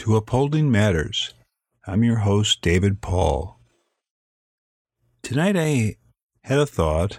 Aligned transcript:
to 0.00 0.16
Upholding 0.16 0.70
Matters. 0.70 1.34
I'm 1.86 2.02
your 2.02 2.20
host, 2.20 2.62
David 2.62 3.02
Paul. 3.02 3.60
Tonight 5.22 5.58
I 5.58 5.96
had 6.44 6.58
a 6.58 6.64
thought. 6.64 7.18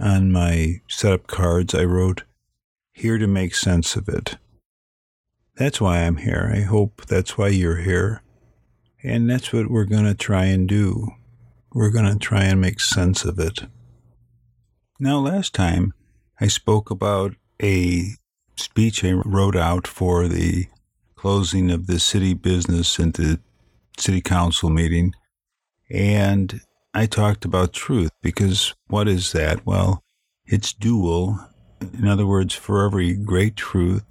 On 0.00 0.32
my 0.32 0.80
setup 0.88 1.26
cards, 1.26 1.74
I 1.74 1.84
wrote, 1.84 2.22
Here 2.94 3.18
to 3.18 3.26
make 3.26 3.54
sense 3.54 3.94
of 3.94 4.08
it. 4.08 4.38
That's 5.56 5.82
why 5.82 5.98
I'm 5.98 6.16
here. 6.16 6.50
I 6.56 6.62
hope 6.62 7.04
that's 7.04 7.36
why 7.36 7.48
you're 7.48 7.82
here. 7.82 8.22
And 9.02 9.28
that's 9.28 9.52
what 9.52 9.70
we're 9.70 9.84
going 9.84 10.06
to 10.06 10.14
try 10.14 10.46
and 10.46 10.66
do. 10.66 11.08
We're 11.74 11.90
going 11.90 12.10
to 12.10 12.18
try 12.18 12.44
and 12.44 12.58
make 12.58 12.80
sense 12.80 13.26
of 13.26 13.38
it. 13.38 13.64
Now, 14.98 15.18
last 15.18 15.54
time 15.54 15.92
I 16.40 16.46
spoke 16.46 16.90
about 16.90 17.34
a 17.62 18.12
speech 18.56 19.04
I 19.04 19.12
wrote 19.12 19.56
out 19.56 19.86
for 19.86 20.26
the 20.26 20.68
closing 21.22 21.70
of 21.70 21.86
the 21.86 22.00
city 22.00 22.34
business 22.34 22.98
and 22.98 23.14
the 23.14 23.38
city 23.96 24.20
council 24.20 24.68
meeting. 24.68 25.14
And 25.88 26.60
I 26.92 27.06
talked 27.06 27.44
about 27.44 27.72
truth 27.72 28.10
because 28.22 28.74
what 28.88 29.06
is 29.06 29.30
that? 29.30 29.64
Well, 29.64 30.02
it's 30.46 30.72
dual. 30.72 31.38
In 31.80 32.08
other 32.08 32.26
words, 32.26 32.54
for 32.54 32.84
every 32.84 33.14
great 33.14 33.54
truth, 33.54 34.02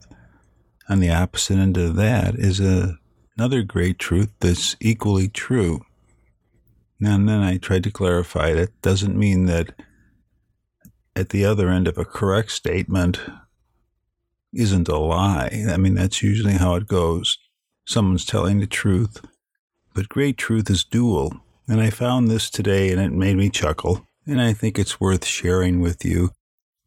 on 0.88 1.02
the 1.02 1.10
opposite 1.10 1.58
end 1.58 1.76
of 1.76 1.96
that 1.98 2.36
is 2.36 2.62
a, 2.62 2.96
another 3.38 3.62
great 3.62 4.00
truth 4.00 4.32
that's 4.40 4.78
equally 4.80 5.28
true. 5.28 5.82
Now, 6.98 7.16
and 7.16 7.28
then 7.28 7.42
I 7.42 7.58
tried 7.58 7.84
to 7.84 7.92
clarify 7.92 8.54
that 8.54 8.82
doesn't 8.82 9.20
mean 9.20 9.48
that 9.48 9.74
at 11.14 11.30
the 11.30 11.44
other 11.44 11.68
end 11.68 11.90
of 11.90 11.98
a 11.98 12.06
correct 12.06 12.52
statement, 12.52 13.20
isn't 14.54 14.88
a 14.88 14.98
lie. 14.98 15.66
I 15.70 15.78
mean, 15.78 15.96
that's 15.96 16.22
usually 16.22 16.54
how 16.54 16.76
it 16.76 16.88
goes. 16.88 17.38
Someone's 17.86 18.26
telling 18.26 18.60
the 18.60 18.68
truth. 18.68 19.22
But 19.94 20.10
great 20.10 20.38
truth 20.38 20.70
is 20.70 20.84
dual. 20.84 21.42
And 21.68 21.82
I 21.82 21.90
found 21.90 22.28
this 22.28 22.50
today 22.50 22.92
and 22.92 23.02
it 23.02 23.12
made 23.12 23.38
me 23.38 23.50
chuckle. 23.50 24.06
And 24.26 24.42
I 24.42 24.54
think 24.54 24.78
it's 24.78 25.00
worth 25.00 25.26
sharing 25.26 25.82
with 25.82 26.06
you. 26.06 26.32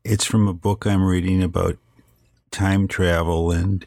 It's 0.05 0.25
from 0.25 0.47
a 0.47 0.55
book 0.55 0.87
I'm 0.87 1.05
reading 1.05 1.43
about 1.43 1.79
time 2.51 2.87
travel 2.87 3.51
and 3.51 3.85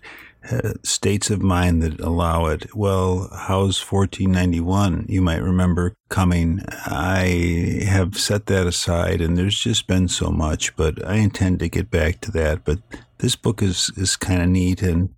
uh, 0.51 0.73
states 0.83 1.29
of 1.29 1.41
mind 1.41 1.81
that 1.83 1.99
allow 1.99 2.45
it. 2.47 2.75
Well, 2.75 3.29
how's 3.33 3.79
1491? 3.79 5.05
You 5.09 5.21
might 5.21 5.41
remember 5.41 5.93
coming. 6.09 6.63
I 6.69 7.83
have 7.85 8.17
set 8.17 8.45
that 8.47 8.67
aside, 8.67 9.21
and 9.21 9.37
there's 9.37 9.59
just 9.59 9.87
been 9.87 10.07
so 10.07 10.29
much, 10.29 10.75
but 10.75 11.05
I 11.05 11.15
intend 11.15 11.59
to 11.59 11.69
get 11.69 11.89
back 11.89 12.21
to 12.21 12.31
that. 12.31 12.63
But 12.63 12.79
this 13.19 13.35
book 13.35 13.61
is, 13.61 13.91
is 13.97 14.15
kind 14.15 14.41
of 14.41 14.49
neat. 14.49 14.81
And 14.81 15.13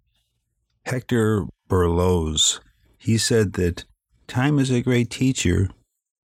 Hector 0.85 1.45
Berlioz, 1.67 2.59
he 2.97 3.17
said 3.17 3.53
that 3.53 3.85
time 4.27 4.59
is 4.59 4.71
a 4.71 4.81
great 4.81 5.09
teacher, 5.09 5.69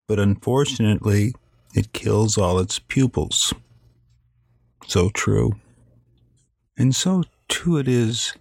but 0.07 0.19
unfortunately, 0.19 1.33
it 1.73 1.93
kills 1.93 2.37
all 2.37 2.59
its 2.59 2.79
pupils. 2.79 3.53
So 4.87 5.09
true. 5.09 5.53
And 6.77 6.95
so 6.95 7.23
too 7.47 7.77
it 7.77 7.87
is 7.87 8.33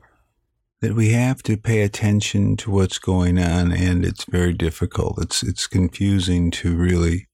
that 0.81 0.95
we 0.95 1.11
have 1.11 1.43
to 1.43 1.57
pay 1.57 1.83
attention 1.83 2.57
to 2.59 2.71
what's 2.71 2.99
going 2.99 3.39
on, 3.39 3.73
and 3.73 4.05
it's 4.05 4.25
very 4.25 4.53
difficult. 4.53 5.19
It's 5.19 5.43
it's 5.43 5.67
confusing 5.67 6.51
to 6.53 6.77
really 6.77 7.27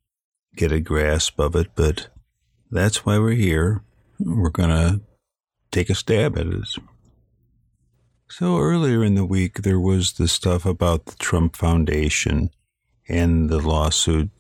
get 0.56 0.72
a 0.72 0.80
grasp 0.80 1.40
of 1.40 1.56
it, 1.56 1.68
but 1.74 2.08
that's 2.70 3.04
why 3.04 3.18
we're 3.18 3.32
here. 3.32 3.82
We're 4.20 4.50
gonna 4.50 5.00
take 5.70 5.90
a 5.90 5.94
stab 5.94 6.38
at 6.38 6.46
it. 6.46 6.68
So 8.28 8.58
earlier 8.58 9.02
in 9.02 9.16
the 9.16 9.24
week, 9.24 9.62
there 9.62 9.80
was 9.80 10.12
the 10.12 10.28
stuff 10.28 10.64
about 10.64 11.06
the 11.06 11.16
Trump 11.16 11.56
Foundation 11.56 12.50
and 13.08 13.50
the 13.50 13.58
lawsuit 13.58 14.30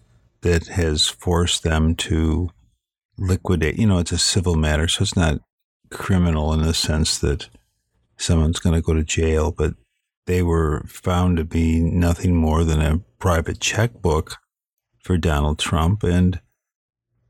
that 0.42 0.68
has 0.68 1.08
forced 1.08 1.64
them 1.64 1.94
to 1.96 2.50
liquidate. 3.18 3.78
You 3.78 3.86
know, 3.86 3.98
it's 3.98 4.12
a 4.12 4.18
civil 4.18 4.54
matter, 4.54 4.86
so 4.88 5.02
it's 5.02 5.16
not 5.16 5.40
criminal 5.90 6.52
in 6.52 6.62
the 6.62 6.72
sense 6.72 7.18
that 7.18 7.48
someone's 8.16 8.60
going 8.60 8.74
to 8.74 8.80
go 8.80 8.94
to 8.94 9.02
jail, 9.02 9.50
but 9.50 9.74
they 10.26 10.42
were 10.42 10.84
found 10.86 11.36
to 11.36 11.44
be 11.44 11.80
nothing 11.80 12.36
more 12.36 12.62
than 12.62 12.80
a 12.80 12.98
private 13.18 13.58
checkbook 13.58 14.36
for 15.02 15.18
Donald 15.18 15.58
Trump, 15.58 16.04
and 16.04 16.40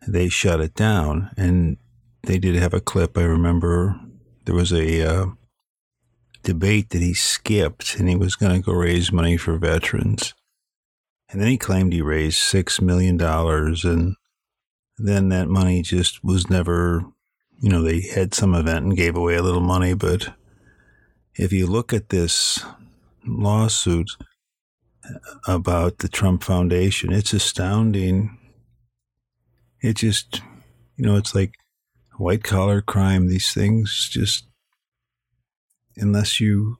they 0.07 0.29
shut 0.29 0.61
it 0.61 0.75
down. 0.75 1.31
And 1.37 1.79
they 2.23 2.39
did 2.39 2.55
have 2.57 2.75
a 2.75 2.81
clip. 2.81 3.17
I 3.17 3.23
remember 3.23 3.99
there 4.45 4.55
was 4.55 4.73
a 4.73 5.03
uh, 5.03 5.27
debate 6.43 6.91
that 6.91 7.03
he 7.03 7.15
skipped, 7.15 7.97
and 7.97 8.09
he 8.09 8.17
was 8.17 8.37
going 8.37 8.61
to 8.61 8.65
go 8.65 8.73
raise 8.73 9.13
money 9.13 9.37
for 9.37 9.57
veterans. 9.57 10.35
And 11.31 11.41
then 11.41 11.49
he 11.49 11.59
claimed 11.59 11.93
he 11.93 12.03
raised 12.03 12.39
$6 12.39 12.81
million, 12.81 13.21
and 13.21 14.17
then 14.99 15.29
that 15.29 15.49
money 15.49 15.83
just 15.83 16.25
was 16.25 16.51
never, 16.51 17.05
you 17.61 17.71
know, 17.71 17.83
they 17.83 18.01
had 18.01 18.35
some 18.35 18.55
event 18.55 18.85
and 18.85 18.97
gave 18.97 19.17
away 19.17 19.37
a 19.37 19.43
little 19.43 19.61
money, 19.61 19.95
but 19.95 20.35
if 21.35 21.53
you 21.53 21.67
look 21.67 21.93
at 21.93 22.09
this 22.09 22.65
lawsuit 23.25 24.11
about 25.47 25.99
the 25.99 26.09
Trump 26.09 26.43
Foundation, 26.43 27.13
it's 27.13 27.33
astounding. 27.33 28.37
It 29.81 29.97
just, 29.97 30.43
you 30.97 31.07
know, 31.07 31.17
it's 31.17 31.35
like 31.35 31.55
white 32.21 32.45
collar 32.45 32.83
crime. 32.83 33.29
These 33.29 33.53
things 33.53 34.09
just, 34.11 34.45
unless 35.97 36.39
you 36.39 36.79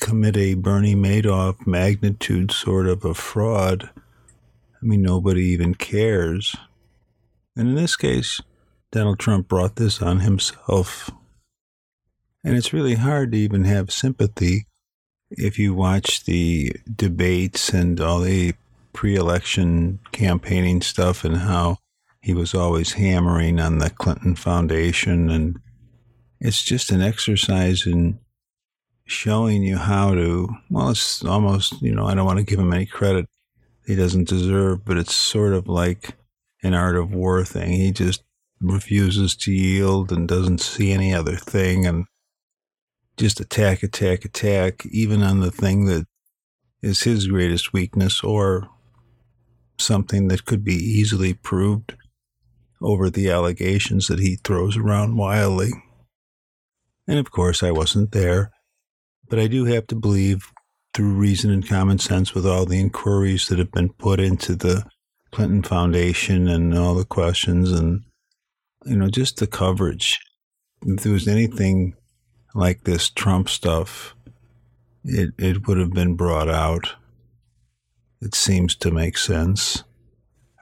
commit 0.00 0.36
a 0.36 0.54
Bernie 0.54 0.96
Madoff 0.96 1.66
magnitude 1.66 2.50
sort 2.50 2.86
of 2.86 3.04
a 3.04 3.14
fraud, 3.14 3.90
I 3.94 4.84
mean, 4.84 5.02
nobody 5.02 5.44
even 5.46 5.74
cares. 5.74 6.54
And 7.56 7.68
in 7.68 7.74
this 7.74 7.96
case, 7.96 8.40
Donald 8.90 9.18
Trump 9.18 9.48
brought 9.48 9.76
this 9.76 10.00
on 10.02 10.20
himself. 10.20 11.10
And 12.44 12.56
it's 12.56 12.72
really 12.72 12.94
hard 12.94 13.32
to 13.32 13.38
even 13.38 13.64
have 13.64 13.92
sympathy 13.92 14.66
if 15.30 15.58
you 15.58 15.74
watch 15.74 16.24
the 16.24 16.72
debates 16.94 17.70
and 17.70 18.00
all 18.00 18.20
the 18.20 18.54
pre 18.92 19.14
election 19.14 19.98
campaigning 20.12 20.80
stuff 20.80 21.24
and 21.24 21.36
how 21.36 21.78
he 22.20 22.34
was 22.34 22.54
always 22.54 22.92
hammering 22.92 23.60
on 23.60 23.78
the 23.78 23.90
Clinton 23.90 24.34
Foundation. 24.34 25.30
And 25.30 25.58
it's 26.40 26.62
just 26.62 26.90
an 26.90 27.00
exercise 27.00 27.86
in 27.86 28.18
showing 29.06 29.62
you 29.62 29.76
how 29.78 30.14
to, 30.14 30.48
well, 30.70 30.90
it's 30.90 31.24
almost, 31.24 31.80
you 31.80 31.94
know, 31.94 32.06
I 32.06 32.14
don't 32.14 32.26
want 32.26 32.38
to 32.38 32.44
give 32.44 32.58
him 32.58 32.72
any 32.72 32.86
credit 32.86 33.26
he 33.86 33.96
doesn't 33.96 34.28
deserve, 34.28 34.84
but 34.84 34.98
it's 34.98 35.14
sort 35.14 35.54
of 35.54 35.66
like 35.66 36.14
an 36.62 36.74
art 36.74 36.96
of 36.96 37.14
war 37.14 37.42
thing. 37.44 37.72
He 37.72 37.90
just 37.90 38.22
refuses 38.60 39.34
to 39.36 39.52
yield 39.52 40.12
and 40.12 40.28
doesn't 40.28 40.60
see 40.60 40.92
any 40.92 41.14
other 41.14 41.36
thing. 41.36 41.86
And 41.86 42.04
just 43.16 43.40
attack, 43.40 43.82
attack, 43.82 44.24
attack, 44.24 44.84
even 44.86 45.22
on 45.22 45.40
the 45.40 45.50
thing 45.50 45.86
that 45.86 46.06
is 46.82 47.02
his 47.02 47.26
greatest 47.28 47.72
weakness 47.72 48.22
or 48.22 48.68
something 49.78 50.28
that 50.28 50.44
could 50.44 50.64
be 50.64 50.74
easily 50.74 51.32
proved 51.32 51.96
over 52.80 53.10
the 53.10 53.30
allegations 53.30 54.06
that 54.06 54.20
he 54.20 54.36
throws 54.36 54.76
around 54.76 55.16
wildly. 55.16 55.70
And 57.06 57.18
of 57.18 57.30
course, 57.30 57.62
I 57.62 57.70
wasn't 57.70 58.12
there, 58.12 58.52
but 59.28 59.38
I 59.38 59.46
do 59.46 59.64
have 59.64 59.86
to 59.88 59.96
believe 59.96 60.52
through 60.94 61.14
reason 61.14 61.50
and 61.50 61.68
common 61.68 61.98
sense 61.98 62.34
with 62.34 62.46
all 62.46 62.66
the 62.66 62.80
inquiries 62.80 63.48
that 63.48 63.58
have 63.58 63.72
been 63.72 63.92
put 63.92 64.20
into 64.20 64.54
the 64.54 64.84
Clinton 65.30 65.62
Foundation 65.62 66.48
and 66.48 66.76
all 66.76 66.94
the 66.94 67.04
questions 67.04 67.72
and, 67.72 68.02
you 68.84 68.96
know, 68.96 69.08
just 69.08 69.38
the 69.38 69.46
coverage. 69.46 70.18
If 70.82 71.02
there 71.02 71.12
was 71.12 71.28
anything 71.28 71.94
like 72.54 72.84
this 72.84 73.10
Trump 73.10 73.48
stuff, 73.48 74.14
it, 75.04 75.30
it 75.38 75.66
would 75.66 75.78
have 75.78 75.92
been 75.92 76.14
brought 76.14 76.48
out. 76.48 76.94
It 78.20 78.34
seems 78.34 78.74
to 78.76 78.90
make 78.90 79.16
sense. 79.16 79.84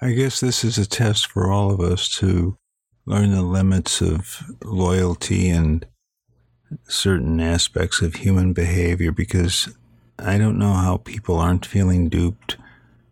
I 0.00 0.12
guess 0.12 0.40
this 0.40 0.62
is 0.62 0.76
a 0.76 0.87
test 0.87 1.26
for 1.26 1.50
all 1.50 1.70
of 1.70 1.81
us 1.81 2.08
to 2.19 2.58
learn 3.06 3.31
the 3.31 3.43
limits 3.43 4.02
of 4.02 4.43
loyalty 4.62 5.48
and 5.48 5.87
certain 6.87 7.40
aspects 7.40 8.02
of 8.02 8.16
human 8.16 8.52
behavior 8.52 9.10
because 9.10 9.75
I 10.19 10.37
don't 10.37 10.58
know 10.58 10.75
how 10.75 10.98
people 10.98 11.38
aren't 11.38 11.64
feeling 11.64 12.10
duped 12.10 12.58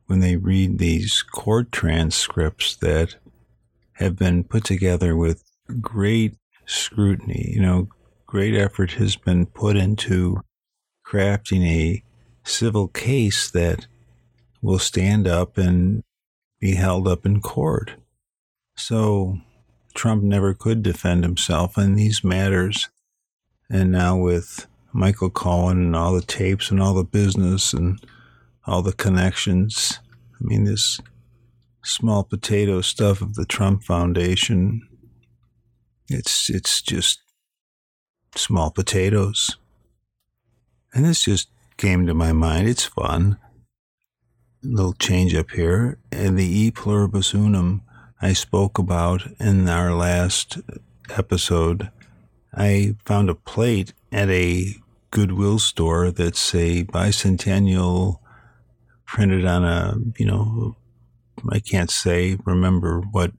when 0.07 0.21
they 0.21 0.37
read 0.37 0.79
these 0.79 1.23
court 1.23 1.73
transcripts 1.73 2.77
that 2.77 3.17
have 3.95 4.17
been 4.17 4.45
put 4.45 4.65
together 4.65 5.17
with 5.17 5.43
great 5.81 6.37
scrutiny. 6.67 7.51
You 7.55 7.63
know, 7.63 7.89
great 8.27 8.55
effort 8.55 8.93
has 8.93 9.17
been 9.17 9.47
put 9.47 9.77
into 9.77 10.43
crafting 11.07 11.65
a 11.67 12.03
civil 12.43 12.89
case 12.89 13.51
that 13.53 13.87
will 14.61 14.79
stand 14.79 15.27
up 15.27 15.57
and 15.57 16.03
be 16.65 16.77
held 16.77 17.07
up 17.07 17.27
in 17.27 17.43
court. 17.43 17.91
So 18.75 19.37
Trump 19.95 20.23
never 20.23 20.55
could 20.55 20.83
defend 20.83 21.23
himself 21.23 21.77
in 21.77 21.95
these 21.95 22.25
matters. 22.25 22.89
And 23.69 23.93
now 23.93 24.17
with 24.17 24.67
Michael 24.91 25.29
Cohen 25.29 25.77
and 25.77 25.95
all 25.95 26.15
the 26.15 26.23
tapes 26.23 26.71
and 26.71 26.81
all 26.81 26.95
the 26.95 27.05
business 27.05 27.75
and 27.75 28.03
all 28.67 28.81
the 28.81 28.95
connections, 28.95 29.99
I 30.33 30.39
mean, 30.41 30.65
this 30.65 31.03
small 31.85 32.25
potato 32.25 32.81
stuff 32.81 33.21
of 33.21 33.35
the 33.35 33.45
Trump 33.45 33.85
Foundation, 33.85 34.89
it's, 36.09 36.49
it's 36.49 36.81
just 36.81 37.21
small 38.37 38.71
potatoes. 38.71 39.59
And 40.95 41.05
this 41.05 41.25
just 41.25 41.51
came 41.77 42.07
to 42.07 42.15
my 42.15 42.33
mind. 42.33 42.69
It's 42.69 42.87
fun. 42.87 43.37
Little 44.65 44.95
change 44.95 45.35
up 45.35 45.51
here. 45.51 45.99
And 46.11 46.39
the 46.39 46.45
E 46.47 46.71
pluribus 46.71 47.35
unum 47.35 47.83
I 48.21 48.33
spoke 48.33 48.79
about 48.79 49.27
in 49.39 49.69
our 49.69 49.93
last 49.93 50.59
episode, 51.11 51.91
I 52.55 52.97
found 53.05 53.29
a 53.29 53.35
plate 53.35 53.93
at 54.11 54.31
a 54.31 54.75
Goodwill 55.11 55.59
store 55.59 56.11
that's 56.11 56.55
a 56.55 56.85
bicentennial 56.85 58.19
printed 59.07 59.45
on 59.45 59.65
a, 59.65 59.97
you 60.19 60.25
know, 60.25 60.77
I 61.51 61.61
can't 61.61 61.91
say, 61.91 62.39
remember 62.45 63.01
what 63.01 63.33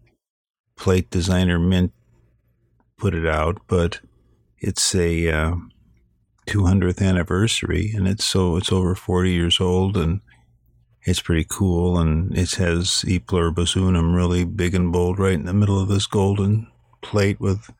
plate 0.77 1.09
designer 1.09 1.57
Mint 1.57 1.91
put 2.97 3.15
it 3.15 3.25
out, 3.25 3.57
but 3.67 3.99
it's 4.59 4.93
a 4.93 5.29
uh, 5.29 5.55
200th 6.47 7.01
anniversary 7.01 7.91
and 7.95 8.07
it's 8.07 8.23
so 8.25 8.55
it's 8.55 8.71
over 8.71 8.95
40 8.95 9.31
years 9.31 9.59
old 9.59 9.97
and 9.97 10.21
it's 11.05 11.21
pretty 11.21 11.45
cool, 11.47 11.99
and 11.99 12.35
it 12.35 12.55
has 12.55 13.05
E 13.07 13.19
pluribus 13.19 13.75
unum 13.75 14.15
really 14.15 14.43
big 14.43 14.73
and 14.73 14.91
bold 14.91 15.19
right 15.19 15.33
in 15.33 15.45
the 15.45 15.53
middle 15.53 15.79
of 15.79 15.87
this 15.87 16.07
golden 16.07 16.67
plate 17.01 17.39
with 17.39 17.71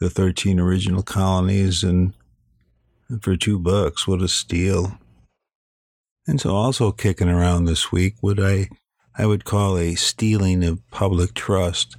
the 0.00 0.10
13 0.10 0.58
original 0.58 1.02
colonies, 1.02 1.84
and 1.84 2.12
for 3.20 3.36
two 3.36 3.58
bucks, 3.60 4.08
what 4.08 4.20
a 4.20 4.28
steal. 4.28 4.98
And 6.26 6.40
so 6.40 6.54
also 6.54 6.90
kicking 6.90 7.28
around 7.28 7.64
this 7.64 7.92
week, 7.92 8.16
what 8.20 8.40
I, 8.40 8.68
I 9.16 9.26
would 9.26 9.44
call 9.44 9.78
a 9.78 9.94
stealing 9.94 10.64
of 10.64 10.90
public 10.90 11.34
trust. 11.34 11.96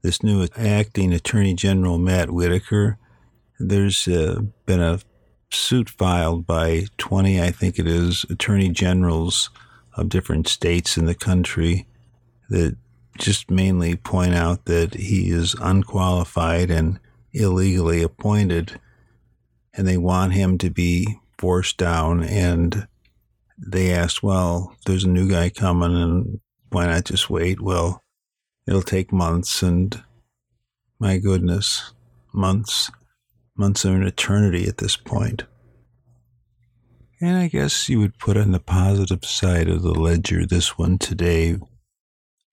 This 0.00 0.22
new 0.22 0.46
acting 0.56 1.12
Attorney 1.12 1.52
General 1.52 1.98
Matt 1.98 2.30
Whitaker, 2.30 2.96
there's 3.60 4.08
uh, 4.08 4.40
been 4.64 4.80
a 4.80 5.00
suit 5.50 5.90
filed 5.90 6.46
by 6.46 6.86
20, 6.96 7.40
I 7.40 7.50
think 7.50 7.78
it 7.78 7.86
is, 7.86 8.24
attorney 8.30 8.70
generals 8.70 9.50
of 9.96 10.08
different 10.08 10.46
states 10.48 10.96
in 10.96 11.06
the 11.06 11.14
country 11.14 11.86
that 12.48 12.76
just 13.18 13.50
mainly 13.50 13.96
point 13.96 14.34
out 14.34 14.66
that 14.66 14.94
he 14.94 15.30
is 15.30 15.54
unqualified 15.60 16.70
and 16.70 17.00
illegally 17.32 18.02
appointed, 18.02 18.78
and 19.74 19.86
they 19.86 19.96
want 19.96 20.34
him 20.34 20.58
to 20.58 20.70
be 20.70 21.18
forced 21.38 21.76
down. 21.76 22.22
And 22.22 22.86
they 23.58 23.92
asked, 23.92 24.22
well, 24.22 24.76
there's 24.84 25.04
a 25.04 25.08
new 25.08 25.28
guy 25.28 25.48
coming, 25.48 25.96
and 25.96 26.40
why 26.70 26.86
not 26.86 27.04
just 27.04 27.30
wait? 27.30 27.60
Well, 27.60 28.02
it'll 28.66 28.82
take 28.82 29.12
months, 29.12 29.62
and 29.62 30.02
my 30.98 31.18
goodness, 31.18 31.94
months, 32.32 32.90
months 33.56 33.84
of 33.84 33.94
an 33.94 34.02
eternity 34.02 34.66
at 34.68 34.78
this 34.78 34.96
point. 34.96 35.44
And 37.18 37.38
I 37.38 37.48
guess 37.48 37.88
you 37.88 37.98
would 38.00 38.18
put 38.18 38.36
on 38.36 38.52
the 38.52 38.60
positive 38.60 39.24
side 39.24 39.68
of 39.68 39.82
the 39.82 39.94
ledger 39.94 40.44
this 40.44 40.76
one 40.76 40.98
today. 40.98 41.56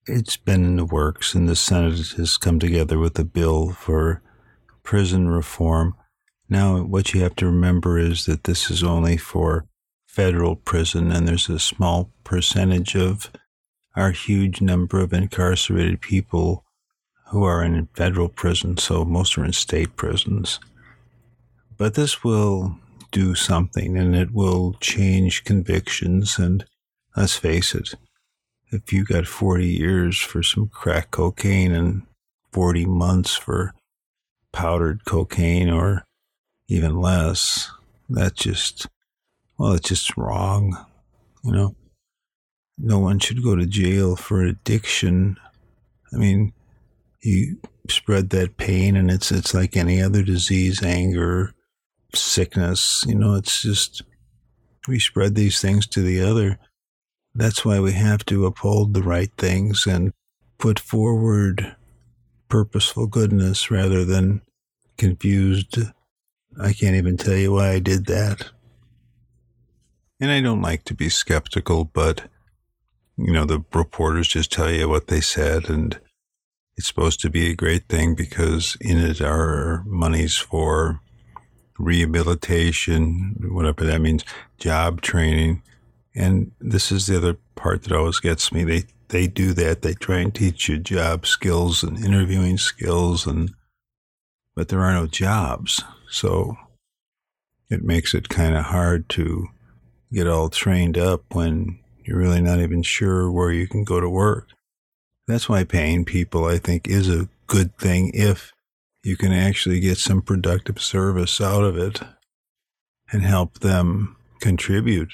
It's 0.07 0.37
been 0.37 0.63
in 0.63 0.75
the 0.77 0.85
works, 0.85 1.35
and 1.35 1.49
the 1.49 1.55
Senate 1.55 2.13
has 2.15 2.37
come 2.37 2.59
together 2.59 2.97
with 2.97 3.19
a 3.19 3.25
bill 3.25 3.71
for 3.71 4.21
prison 4.81 5.27
reform. 5.27 5.95
Now, 6.47 6.81
what 6.81 7.13
you 7.13 7.21
have 7.23 7.35
to 7.37 7.45
remember 7.45 7.97
is 7.97 8.25
that 8.25 8.45
this 8.45 8.71
is 8.71 8.83
only 8.83 9.17
for 9.17 9.65
federal 10.07 10.55
prison, 10.55 11.11
and 11.11 11.27
there's 11.27 11.49
a 11.49 11.59
small 11.59 12.11
percentage 12.23 12.95
of 12.95 13.31
our 13.97 14.11
huge 14.11 14.61
number 14.61 15.01
of 15.01 15.11
incarcerated 15.11 15.99
people 15.99 16.63
who 17.27 17.43
are 17.43 17.63
in 17.63 17.89
federal 17.95 18.29
prison, 18.29 18.77
so 18.77 19.03
most 19.03 19.37
are 19.37 19.43
in 19.43 19.51
state 19.51 19.97
prisons. 19.97 20.61
But 21.77 21.95
this 21.95 22.23
will 22.23 22.77
do 23.13 23.35
something 23.35 23.97
and 23.97 24.13
it 24.13 24.33
will 24.33 24.73
change 24.81 25.45
convictions. 25.45 26.37
And 26.37 26.65
let's 27.15 27.37
face 27.37 27.73
it, 27.73 27.93
if 28.71 28.91
you 28.91 29.05
got 29.05 29.27
40 29.27 29.65
years 29.65 30.19
for 30.19 30.43
some 30.43 30.67
crack 30.67 31.11
cocaine 31.11 31.71
and 31.71 32.01
40 32.51 32.85
months 32.85 33.35
for 33.35 33.73
powdered 34.51 35.05
cocaine 35.05 35.69
or 35.69 36.03
even 36.67 36.99
less, 36.99 37.71
that's 38.09 38.41
just, 38.41 38.87
well, 39.57 39.73
it's 39.73 39.89
just 39.89 40.17
wrong. 40.17 40.75
You 41.43 41.51
know, 41.51 41.75
no 42.77 42.99
one 42.99 43.19
should 43.19 43.43
go 43.43 43.55
to 43.55 43.65
jail 43.67 44.15
for 44.15 44.41
addiction. 44.41 45.37
I 46.11 46.17
mean, 46.17 46.51
you 47.21 47.59
spread 47.89 48.31
that 48.31 48.57
pain 48.57 48.95
and 48.95 49.11
it's, 49.11 49.31
it's 49.31 49.53
like 49.53 49.77
any 49.77 50.01
other 50.01 50.23
disease, 50.23 50.81
anger, 50.81 51.53
sickness. 52.15 53.03
You 53.07 53.15
know, 53.15 53.35
it's 53.35 53.61
just 53.61 54.01
we 54.87 54.99
spread 54.99 55.35
these 55.35 55.61
things 55.61 55.87
to 55.87 56.01
the 56.01 56.21
other. 56.21 56.59
That's 57.35 57.65
why 57.65 57.79
we 57.79 57.93
have 57.93 58.25
to 58.25 58.45
uphold 58.45 58.93
the 58.93 59.03
right 59.03 59.31
things 59.37 59.87
and 59.87 60.13
put 60.57 60.79
forward 60.79 61.75
purposeful 62.47 63.07
goodness 63.07 63.71
rather 63.71 64.05
than 64.05 64.41
confused. 64.97 65.79
I 66.59 66.73
can't 66.73 66.95
even 66.95 67.17
tell 67.17 67.35
you 67.35 67.53
why 67.53 67.71
I 67.71 67.79
did 67.79 68.05
that. 68.05 68.51
And 70.19 70.31
I 70.31 70.39
don't 70.39 70.61
like 70.61 70.83
to 70.85 70.93
be 70.93 71.09
skeptical, 71.09 71.83
but, 71.83 72.29
you 73.17 73.33
know, 73.33 73.45
the 73.45 73.65
reporters 73.73 74.27
just 74.27 74.51
tell 74.51 74.69
you 74.69 74.87
what 74.87 75.07
they 75.07 75.19
said, 75.19 75.69
and 75.69 75.99
it's 76.77 76.87
supposed 76.87 77.19
to 77.21 77.29
be 77.29 77.49
a 77.49 77.55
great 77.55 77.89
thing 77.89 78.15
because 78.15 78.77
in 78.79 78.97
it 78.99 79.19
are 79.21 79.83
monies 79.85 80.37
for 80.37 81.01
rehabilitation, 81.77 83.35
whatever 83.51 83.83
that 83.85 84.01
means, 84.01 84.23
job 84.57 85.01
training. 85.01 85.61
And 86.15 86.51
this 86.59 86.91
is 86.91 87.07
the 87.07 87.17
other 87.17 87.37
part 87.55 87.83
that 87.83 87.91
always 87.91 88.19
gets 88.19 88.51
me. 88.51 88.63
They 88.63 88.83
they 89.09 89.27
do 89.27 89.53
that. 89.53 89.81
They 89.83 89.93
try 89.93 90.19
and 90.19 90.33
teach 90.33 90.67
you 90.67 90.79
job 90.79 91.25
skills 91.25 91.83
and 91.83 92.03
interviewing 92.03 92.57
skills 92.57 93.27
and 93.27 93.53
but 94.55 94.67
there 94.67 94.81
are 94.81 94.93
no 94.93 95.07
jobs. 95.07 95.83
So 96.09 96.57
it 97.69 97.83
makes 97.83 98.13
it 98.13 98.29
kind 98.29 98.55
of 98.55 98.65
hard 98.65 99.09
to 99.09 99.47
get 100.11 100.27
all 100.27 100.49
trained 100.49 100.97
up 100.97 101.23
when 101.33 101.79
you're 102.05 102.19
really 102.19 102.41
not 102.41 102.59
even 102.59 102.83
sure 102.83 103.31
where 103.31 103.51
you 103.51 103.67
can 103.67 103.83
go 103.83 103.99
to 103.99 104.09
work. 104.09 104.49
That's 105.27 105.49
why 105.49 105.63
paying 105.63 106.05
people, 106.05 106.45
I 106.45 106.57
think, 106.57 106.87
is 106.87 107.09
a 107.09 107.29
good 107.47 107.75
thing 107.77 108.11
if 108.13 108.51
you 109.03 109.17
can 109.17 109.33
actually 109.33 109.79
get 109.79 109.97
some 109.97 110.21
productive 110.21 110.81
service 110.81 111.41
out 111.41 111.63
of 111.63 111.77
it 111.77 112.01
and 113.11 113.23
help 113.23 113.59
them 113.59 114.15
contribute. 114.39 115.13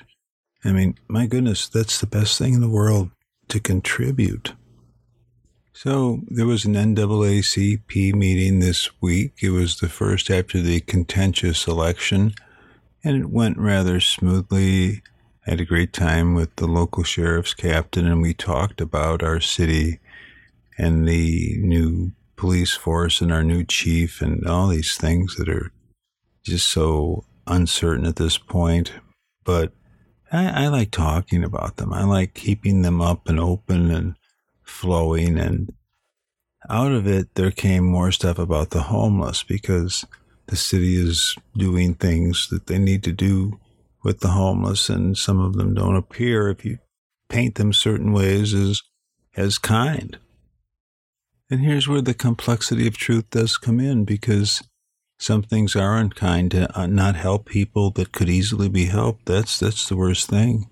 I 0.63 0.71
mean, 0.71 0.97
my 1.07 1.25
goodness, 1.25 1.67
that's 1.67 1.99
the 1.99 2.07
best 2.07 2.37
thing 2.37 2.53
in 2.53 2.61
the 2.61 2.69
world 2.69 3.09
to 3.47 3.59
contribute. 3.59 4.53
So 5.73 6.21
there 6.27 6.45
was 6.45 6.65
an 6.65 6.73
NAACP 6.73 8.13
meeting 8.13 8.59
this 8.59 8.89
week. 9.01 9.35
It 9.41 9.51
was 9.51 9.79
the 9.79 9.89
first 9.89 10.29
after 10.29 10.61
the 10.61 10.81
contentious 10.81 11.67
election, 11.67 12.33
and 13.03 13.15
it 13.15 13.29
went 13.29 13.57
rather 13.57 13.99
smoothly. 13.99 15.01
I 15.47 15.51
had 15.51 15.61
a 15.61 15.65
great 15.65 15.93
time 15.93 16.35
with 16.35 16.53
the 16.57 16.67
local 16.67 17.03
sheriff's 17.03 17.53
captain, 17.53 18.05
and 18.05 18.21
we 18.21 18.33
talked 18.33 18.81
about 18.81 19.23
our 19.23 19.39
city 19.39 19.99
and 20.77 21.07
the 21.07 21.55
new 21.59 22.11
police 22.39 22.71
force 22.71 23.19
and 23.19 23.33
our 23.33 23.43
new 23.43 23.65
chief 23.65 24.21
and 24.21 24.47
all 24.47 24.69
these 24.69 24.95
things 24.95 25.35
that 25.35 25.49
are 25.49 25.73
just 26.41 26.69
so 26.69 27.25
uncertain 27.45 28.05
at 28.05 28.15
this 28.15 28.37
point. 28.37 28.93
But 29.43 29.73
I, 30.31 30.63
I, 30.63 30.67
like 30.69 30.91
talking 30.91 31.43
about 31.43 31.75
them. 31.75 31.91
I 31.91 32.05
like 32.05 32.33
keeping 32.33 32.81
them 32.81 33.01
up 33.01 33.27
and 33.27 33.41
open 33.41 33.91
and 33.91 34.15
flowing. 34.63 35.37
And 35.37 35.73
out 36.69 36.93
of 36.93 37.05
it, 37.05 37.35
there 37.35 37.51
came 37.51 37.83
more 37.83 38.13
stuff 38.13 38.39
about 38.39 38.69
the 38.69 38.83
homeless 38.83 39.43
because 39.43 40.05
the 40.47 40.55
city 40.55 40.95
is 40.95 41.35
doing 41.57 41.93
things 41.93 42.47
that 42.51 42.67
they 42.67 42.79
need 42.79 43.03
to 43.03 43.11
do 43.11 43.59
with 44.01 44.21
the 44.21 44.29
homeless, 44.29 44.87
and 44.87 45.17
some 45.17 45.41
of 45.41 45.57
them 45.57 45.73
don't 45.73 45.97
appear 45.97 46.47
if 46.47 46.63
you 46.63 46.77
paint 47.27 47.55
them 47.55 47.73
certain 47.73 48.13
ways 48.13 48.53
as 48.53 48.81
as 49.35 49.57
kind. 49.57 50.17
And 51.49 51.61
here's 51.61 51.87
where 51.87 52.01
the 52.01 52.13
complexity 52.13 52.87
of 52.87 52.97
truth 52.97 53.29
does 53.31 53.57
come 53.57 53.79
in 53.79 54.05
because 54.05 54.61
some 55.17 55.41
things 55.41 55.75
are 55.75 55.97
unkind 55.97 56.51
to 56.51 56.79
uh, 56.79 56.85
not 56.85 57.15
help 57.15 57.45
people 57.45 57.89
that 57.91 58.11
could 58.11 58.29
easily 58.29 58.69
be 58.69 58.85
helped. 58.85 59.25
That's 59.25 59.59
that's 59.59 59.89
the 59.89 59.97
worst 59.97 60.29
thing. 60.29 60.69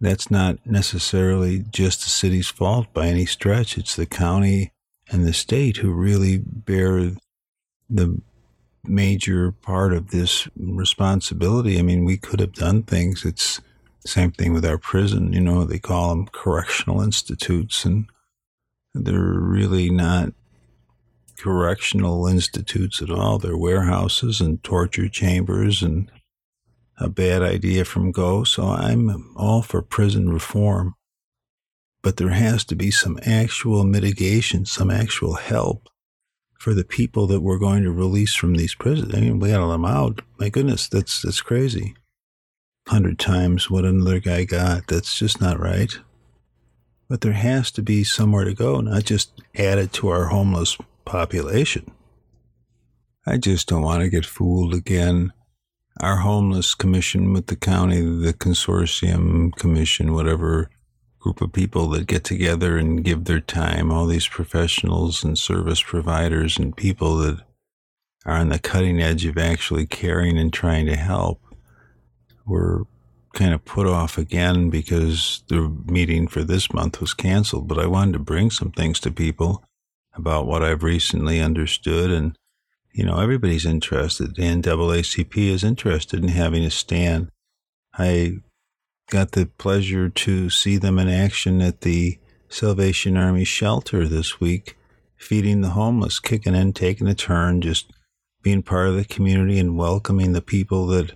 That's 0.00 0.30
not 0.30 0.58
necessarily 0.64 1.64
just 1.70 2.02
the 2.02 2.08
city's 2.08 2.48
fault 2.48 2.92
by 2.94 3.06
any 3.08 3.26
stretch. 3.26 3.76
It's 3.76 3.94
the 3.94 4.06
county 4.06 4.72
and 5.10 5.26
the 5.26 5.34
state 5.34 5.78
who 5.78 5.92
really 5.92 6.38
bear 6.38 7.12
the 7.88 8.20
major 8.84 9.52
part 9.52 9.92
of 9.92 10.10
this 10.10 10.48
responsibility. 10.56 11.78
I 11.78 11.82
mean, 11.82 12.04
we 12.04 12.16
could 12.16 12.40
have 12.40 12.54
done 12.54 12.82
things. 12.82 13.24
It's 13.24 13.60
same 14.06 14.32
thing 14.32 14.54
with 14.54 14.64
our 14.64 14.78
prison. 14.78 15.34
You 15.34 15.40
know, 15.40 15.64
they 15.64 15.78
call 15.78 16.08
them 16.08 16.26
correctional 16.26 17.02
institutes, 17.02 17.84
and 17.84 18.06
they're 18.94 19.38
really 19.38 19.90
not 19.90 20.32
correctional 21.38 22.26
institutes 22.26 23.00
at 23.00 23.10
all. 23.10 23.38
They're 23.38 23.56
warehouses 23.56 24.40
and 24.40 24.62
torture 24.62 25.08
chambers 25.08 25.82
and 25.82 26.10
a 26.98 27.08
bad 27.08 27.42
idea 27.42 27.84
from 27.84 28.12
Go. 28.12 28.44
So 28.44 28.64
I'm 28.64 29.34
all 29.36 29.62
for 29.62 29.80
prison 29.80 30.28
reform. 30.30 30.94
But 32.02 32.16
there 32.16 32.30
has 32.30 32.64
to 32.66 32.74
be 32.74 32.90
some 32.90 33.18
actual 33.26 33.84
mitigation, 33.84 34.64
some 34.64 34.90
actual 34.90 35.34
help 35.34 35.88
for 36.58 36.74
the 36.74 36.84
people 36.84 37.26
that 37.26 37.40
we're 37.40 37.58
going 37.58 37.82
to 37.84 37.90
release 37.90 38.34
from 38.34 38.54
these 38.54 38.74
prisons. 38.74 39.14
I 39.14 39.20
mean, 39.20 39.38
we 39.38 39.48
gotta 39.48 39.66
let 39.66 39.74
them 39.74 39.84
out. 39.84 40.22
My 40.38 40.48
goodness, 40.50 40.88
that's 40.88 41.22
that's 41.22 41.40
crazy. 41.40 41.94
Hundred 42.88 43.18
times 43.18 43.70
what 43.70 43.84
another 43.84 44.20
guy 44.20 44.44
got. 44.44 44.86
That's 44.86 45.18
just 45.18 45.40
not 45.40 45.58
right. 45.60 45.92
But 47.10 47.22
there 47.22 47.32
has 47.32 47.72
to 47.72 47.82
be 47.82 48.04
somewhere 48.04 48.44
to 48.44 48.54
go, 48.54 48.80
not 48.80 49.02
just 49.02 49.32
added 49.56 49.92
to 49.94 50.08
our 50.08 50.26
homeless 50.26 50.78
population. 51.04 51.90
I 53.26 53.36
just 53.36 53.68
don't 53.68 53.82
want 53.82 54.02
to 54.02 54.08
get 54.08 54.24
fooled 54.24 54.72
again. 54.72 55.32
Our 56.00 56.18
homeless 56.18 56.76
commission 56.76 57.32
with 57.32 57.48
the 57.48 57.56
county, 57.56 58.00
the 58.00 58.32
consortium 58.32 59.52
commission, 59.56 60.14
whatever 60.14 60.70
group 61.18 61.42
of 61.42 61.52
people 61.52 61.88
that 61.88 62.06
get 62.06 62.22
together 62.22 62.78
and 62.78 63.04
give 63.04 63.24
their 63.24 63.40
time, 63.40 63.90
all 63.90 64.06
these 64.06 64.28
professionals 64.28 65.24
and 65.24 65.36
service 65.36 65.82
providers 65.82 66.58
and 66.58 66.76
people 66.76 67.16
that 67.16 67.40
are 68.24 68.36
on 68.36 68.50
the 68.50 68.60
cutting 68.60 69.02
edge 69.02 69.26
of 69.26 69.36
actually 69.36 69.84
caring 69.84 70.38
and 70.38 70.52
trying 70.52 70.86
to 70.86 70.96
help, 70.96 71.40
were 72.46 72.86
kind 73.32 73.54
of 73.54 73.64
put 73.64 73.86
off 73.86 74.18
again 74.18 74.70
because 74.70 75.42
the 75.48 75.68
meeting 75.86 76.26
for 76.26 76.42
this 76.42 76.72
month 76.72 77.00
was 77.00 77.14
canceled. 77.14 77.68
But 77.68 77.78
I 77.78 77.86
wanted 77.86 78.12
to 78.14 78.18
bring 78.18 78.50
some 78.50 78.72
things 78.72 79.00
to 79.00 79.10
people 79.10 79.64
about 80.14 80.46
what 80.46 80.62
I've 80.62 80.82
recently 80.82 81.40
understood. 81.40 82.10
And, 82.10 82.36
you 82.92 83.04
know, 83.04 83.18
everybody's 83.18 83.66
interested. 83.66 84.34
The 84.34 84.42
NAACP 84.42 85.36
is 85.36 85.62
interested 85.62 86.22
in 86.22 86.30
having 86.30 86.64
a 86.64 86.70
stand. 86.70 87.30
I 87.94 88.38
got 89.10 89.32
the 89.32 89.46
pleasure 89.46 90.08
to 90.08 90.50
see 90.50 90.76
them 90.76 90.98
in 90.98 91.08
action 91.08 91.60
at 91.60 91.82
the 91.82 92.18
Salvation 92.48 93.16
Army 93.16 93.44
shelter 93.44 94.08
this 94.08 94.40
week, 94.40 94.76
feeding 95.16 95.60
the 95.60 95.70
homeless, 95.70 96.18
kicking 96.18 96.54
in, 96.54 96.72
taking 96.72 97.06
a 97.06 97.14
turn, 97.14 97.60
just 97.60 97.92
being 98.42 98.62
part 98.62 98.88
of 98.88 98.96
the 98.96 99.04
community 99.04 99.58
and 99.58 99.76
welcoming 99.76 100.32
the 100.32 100.42
people 100.42 100.86
that 100.88 101.12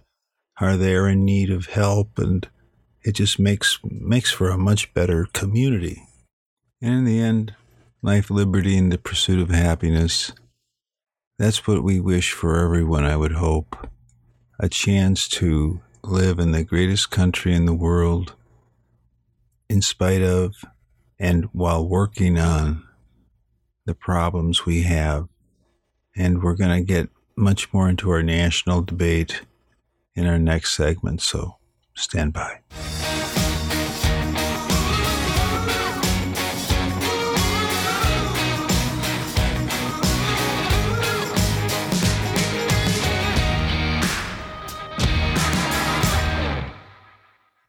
are 0.61 0.77
there 0.77 1.09
in 1.09 1.25
need 1.25 1.51
of 1.51 1.67
help. 1.67 2.19
And 2.19 2.49
it 3.03 3.13
just 3.13 3.39
makes, 3.39 3.79
makes 3.85 4.31
for 4.31 4.51
a 4.51 4.59
much 4.59 4.93
better 4.95 5.27
community. 5.33 6.03
And 6.81 6.95
in 6.95 7.05
the 7.05 7.21
end, 7.21 7.55
life, 8.03 8.31
liberty, 8.31 8.77
and 8.77 8.93
the 8.93 8.99
pursuit 8.99 9.41
of 9.41 9.51
happiness. 9.51 10.33
That's 11.39 11.67
what 11.67 11.83
we 11.83 11.99
wish 12.01 12.33
for 12.33 12.61
everyone, 12.61 13.05
I 13.05 13.17
would 13.17 13.33
hope. 13.33 13.89
A 14.61 14.69
chance 14.69 15.27
to 15.31 15.81
live 16.03 16.39
in 16.39 16.53
the 16.53 16.63
greatest 16.63 17.11
country 17.11 17.55
in 17.55 17.65
the 17.65 17.75
world, 17.75 18.35
in 19.69 19.83
spite 19.83 20.23
of 20.23 20.55
and 21.19 21.47
while 21.53 21.89
working 21.89 22.39
on 22.39 22.83
the 23.87 23.95
problems 23.95 24.67
we 24.67 24.83
have. 24.83 25.29
And 26.17 26.43
we're 26.43 26.57
going 26.57 26.79
to 26.79 26.85
get 26.85 27.09
much 27.37 27.73
more 27.73 27.89
into 27.89 28.11
our 28.11 28.23
national 28.23 28.83
debate 28.83 29.43
in 30.15 30.27
our 30.27 30.39
next 30.39 30.75
segment, 30.75 31.21
so 31.21 31.57
stand 31.95 32.33
by. 32.33 32.61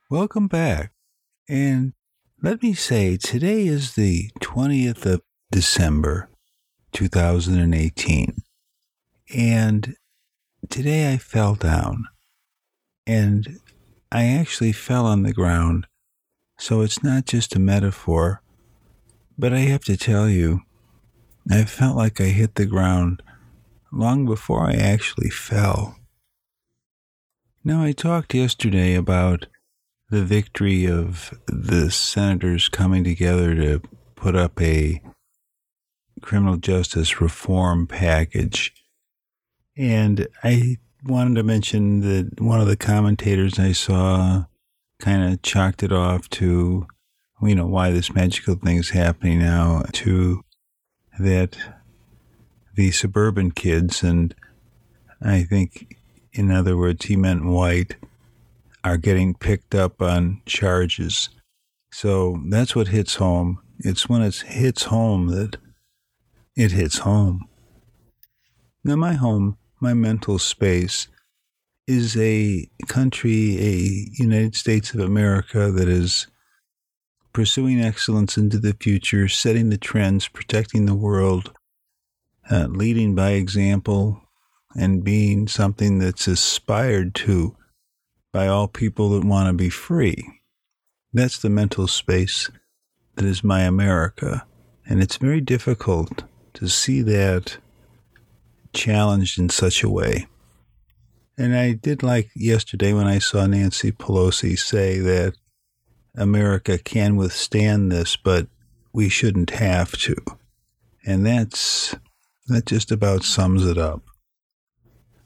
Welcome 0.10 0.48
back. 0.48 0.92
And 1.50 1.94
let 2.42 2.62
me 2.62 2.74
say, 2.74 3.18
today 3.18 3.66
is 3.66 3.96
the 3.96 4.30
20th 4.40 5.06
of 5.06 5.22
December, 5.52 6.30
2018. 6.94 8.36
And 9.36 9.96
today 10.70 11.12
I 11.12 11.18
fell 11.18 11.56
down. 11.56 12.06
And 13.08 13.60
I 14.12 14.26
actually 14.26 14.72
fell 14.72 15.06
on 15.06 15.24
the 15.24 15.34
ground. 15.34 15.88
So 16.58 16.82
it's 16.82 17.04
not 17.04 17.26
just 17.26 17.56
a 17.56 17.60
metaphor. 17.60 18.42
But 19.38 19.54
I 19.54 19.60
have 19.60 19.84
to 19.86 19.98
tell 19.98 20.30
you, 20.30 20.62
I 21.52 21.66
felt 21.66 21.98
like 21.98 22.22
I 22.22 22.26
hit 22.26 22.56
the 22.56 22.66
ground 22.66 23.22
long 23.92 24.26
before 24.26 24.66
I 24.66 24.74
actually 24.74 25.30
fell. 25.30 25.98
Now, 27.64 27.84
I 27.84 27.92
talked 27.92 28.34
yesterday 28.34 28.96
about 28.96 29.48
the 30.10 30.24
victory 30.24 30.86
of 30.86 31.34
the 31.48 31.90
senators 31.92 32.70
coming 32.70 33.04
together 33.04 33.56
to 33.56 33.82
put 34.16 34.36
up 34.36 34.62
a 34.62 35.02
criminal 36.22 36.58
justice 36.58 37.20
reform 37.20 37.88
package. 37.88 38.74
And 39.76 40.28
I 40.44 40.78
wanted 41.06 41.36
to 41.36 41.44
mention 41.44 42.02
that 42.02 42.42
one 42.42 42.60
of 42.60 42.68
the 42.68 42.76
commentators 42.76 43.60
I 43.60 43.72
saw 43.72 44.46
kind 45.00 45.34
of 45.34 45.42
chalked 45.42 45.84
it 45.84 45.92
off 45.92 46.30
to, 46.32 46.88
you 47.42 47.56
know, 47.56 47.68
why 47.68 47.92
this 47.92 48.14
magical 48.14 48.56
thing 48.56 48.78
is 48.78 48.90
happening 48.90 49.40
now, 49.40 49.84
to 49.94 50.42
that 51.20 51.58
the 52.76 52.92
suburban 52.92 53.52
kids, 53.52 54.04
and 54.04 54.36
I 55.22 55.44
think, 55.44 55.98
in 56.34 56.52
other 56.52 56.76
words, 56.76 57.06
he 57.06 57.16
meant 57.16 57.46
white, 57.46 57.96
are 58.84 58.98
getting 58.98 59.34
picked 59.34 59.74
up 59.74 60.02
on 60.02 60.42
charges. 60.46 61.30
So 61.92 62.42
that's 62.50 62.76
what 62.76 62.90
hits 62.90 63.16
home. 63.16 63.60
It's 63.80 64.10
when 64.10 64.22
it 64.22 64.36
hits 64.36 64.84
home 64.84 65.28
that 65.28 65.58
it 66.56 66.72
hits 66.72 67.00
home. 67.00 67.48
Now, 68.84 68.96
my 68.96 69.14
home, 69.14 69.58
my 69.80 69.94
mental 69.94 70.40
space, 70.40 71.08
is 71.88 72.18
a 72.18 72.68
country, 72.88 73.58
a 73.60 74.22
United 74.22 74.56
States 74.56 74.94
of 74.94 75.00
America 75.00 75.72
that 75.72 75.88
is 75.88 76.28
pursuing 77.34 77.82
excellence 77.82 78.38
into 78.38 78.58
the 78.58 78.74
future, 78.74 79.28
setting 79.28 79.70
the 79.70 79.78
trends, 79.78 80.28
protecting 80.28 80.86
the 80.86 80.96
world, 80.96 81.52
uh, 82.50 82.68
leading 82.70 83.14
by 83.14 83.32
example, 83.32 84.22
and 84.76 85.04
being 85.04 85.48
something 85.48 86.00
that's 86.00 86.28
aspired 86.28 87.14
to 87.14 87.56
by 88.32 88.48
all 88.48 88.68
people 88.68 89.10
that 89.10 89.26
want 89.26 89.48
to 89.48 89.54
be 89.54 89.70
free. 89.70 90.42
That's 91.14 91.40
the 91.40 91.50
mental 91.50 91.88
space 91.88 92.50
that 93.16 93.26
is 93.26 93.44
my 93.44 93.62
America. 93.62 94.46
And 94.88 95.02
it's 95.02 95.18
very 95.18 95.42
difficult 95.42 96.24
to 96.56 96.68
see 96.68 97.02
that 97.02 97.58
challenged 98.76 99.40
in 99.40 99.50
such 99.50 99.84
a 99.84 99.90
way. 99.90 100.28
And 101.38 101.56
I 101.56 101.74
did 101.74 102.04
like 102.04 102.30
yesterday 102.36 102.94
when 102.94 103.08
I 103.08 103.20
saw 103.20 103.46
Nancy 103.46 103.92
Pelosi 103.92 104.58
say 104.58 105.00
that 105.00 105.34
America 106.16 106.78
can 106.78 107.16
withstand 107.16 107.92
this, 107.92 108.16
but 108.16 108.48
we 108.94 109.10
shouldn't 109.10 109.50
have 109.50 109.98
to. 110.00 110.16
And 111.06 111.26
that's 111.26 111.96
that 112.48 112.66
just 112.66 112.92
about 112.92 113.24
sums 113.24 113.66
it 113.66 113.78
up. 113.78 114.04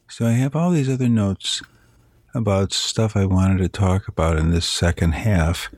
So 0.09 0.25
I 0.25 0.31
have 0.31 0.55
all 0.55 0.71
these 0.71 0.89
other 0.89 1.09
notes 1.09 1.61
about 2.33 2.73
stuff 2.73 3.15
I 3.15 3.25
wanted 3.25 3.59
to 3.59 3.69
talk 3.69 4.07
about 4.07 4.37
in 4.37 4.51
this 4.51 4.65
second 4.65 5.11
half. 5.11 5.69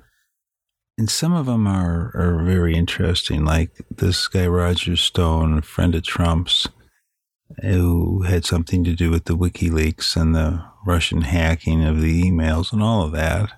And 0.97 1.09
some 1.09 1.33
of 1.33 1.47
them 1.47 1.67
are, 1.67 2.11
are 2.13 2.43
very 2.43 2.75
interesting, 2.75 3.43
like 3.43 3.71
this 3.89 4.27
guy, 4.27 4.47
Roger 4.47 4.95
Stone, 4.95 5.61
friend 5.61 5.95
of 5.95 6.03
Trump's, 6.03 6.67
who 7.61 8.23
had 8.23 8.45
something 8.45 8.83
to 8.83 8.93
do 8.93 9.09
with 9.09 9.25
the 9.25 9.37
WikiLeaks 9.37 10.15
and 10.15 10.35
the 10.35 10.63
Russian 10.85 11.21
hacking 11.21 11.83
of 11.83 12.01
the 12.01 12.23
emails 12.23 12.71
and 12.73 12.81
all 12.81 13.03
of 13.03 13.11
that. 13.11 13.53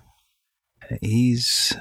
He's, 1.00 1.74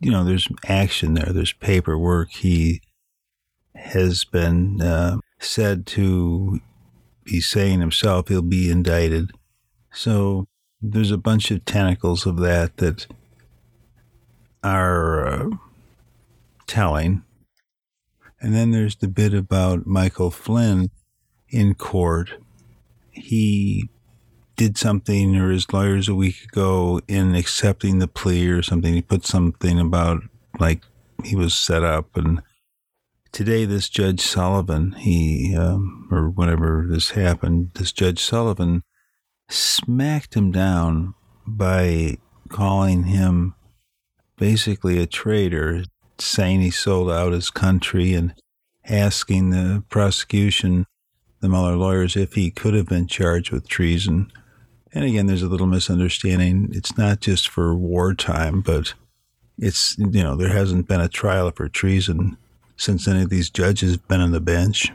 you 0.00 0.10
know, 0.10 0.24
there's 0.24 0.48
action 0.66 1.14
there, 1.14 1.32
there's 1.32 1.52
paperwork. 1.52 2.30
He 2.30 2.82
has 3.74 4.24
been 4.24 4.80
uh, 4.80 5.18
said 5.38 5.86
to 5.86 6.60
be 7.24 7.40
saying 7.40 7.80
himself 7.80 8.28
he'll 8.28 8.42
be 8.42 8.70
indicted. 8.70 9.30
So 9.92 10.46
there's 10.80 11.10
a 11.10 11.18
bunch 11.18 11.50
of 11.50 11.64
tentacles 11.64 12.26
of 12.26 12.38
that 12.38 12.76
that 12.78 13.06
are 14.62 15.26
uh, 15.26 15.50
telling. 16.66 17.22
And 18.44 18.54
then 18.54 18.72
there's 18.72 18.96
the 18.96 19.08
bit 19.08 19.32
about 19.32 19.86
Michael 19.86 20.30
Flynn 20.30 20.90
in 21.48 21.74
court. 21.74 22.32
He 23.10 23.88
did 24.54 24.76
something, 24.76 25.34
or 25.34 25.50
his 25.50 25.72
lawyers 25.72 26.10
a 26.10 26.14
week 26.14 26.44
ago, 26.44 27.00
in 27.08 27.34
accepting 27.34 28.00
the 28.00 28.06
plea 28.06 28.48
or 28.48 28.62
something. 28.62 28.92
He 28.92 29.00
put 29.00 29.24
something 29.24 29.80
about 29.80 30.24
like 30.60 30.82
he 31.24 31.34
was 31.34 31.54
set 31.54 31.84
up. 31.84 32.18
And 32.18 32.42
today, 33.32 33.64
this 33.64 33.88
Judge 33.88 34.20
Sullivan, 34.20 34.92
he, 34.92 35.56
um, 35.56 36.06
or 36.10 36.28
whenever 36.28 36.86
this 36.86 37.12
happened, 37.12 37.70
this 37.76 37.92
Judge 37.92 38.22
Sullivan 38.22 38.82
smacked 39.48 40.34
him 40.34 40.52
down 40.52 41.14
by 41.46 42.18
calling 42.50 43.04
him 43.04 43.54
basically 44.36 44.98
a 44.98 45.06
traitor, 45.06 45.84
saying 46.18 46.60
he 46.60 46.70
sold 46.70 47.10
out 47.10 47.32
his 47.32 47.50
country 47.50 48.14
and 48.14 48.34
asking 48.86 49.50
the 49.50 49.82
prosecution, 49.88 50.86
the 51.40 51.48
Mueller 51.48 51.76
lawyers, 51.76 52.16
if 52.16 52.34
he 52.34 52.50
could 52.50 52.74
have 52.74 52.86
been 52.86 53.06
charged 53.06 53.50
with 53.50 53.68
treason. 53.68 54.30
And 54.92 55.04
again, 55.04 55.26
there's 55.26 55.42
a 55.42 55.48
little 55.48 55.66
misunderstanding. 55.66 56.70
It's 56.72 56.96
not 56.96 57.20
just 57.20 57.48
for 57.48 57.74
wartime, 57.74 58.60
but 58.60 58.94
it's, 59.58 59.96
you 59.98 60.22
know, 60.22 60.36
there 60.36 60.52
hasn't 60.52 60.88
been 60.88 61.00
a 61.00 61.08
trial 61.08 61.50
for 61.50 61.68
treason 61.68 62.36
since 62.76 63.06
any 63.06 63.22
of 63.22 63.30
these 63.30 63.50
judges 63.50 63.92
have 63.92 64.08
been 64.08 64.20
on 64.20 64.32
the 64.32 64.40
bench 64.40 64.92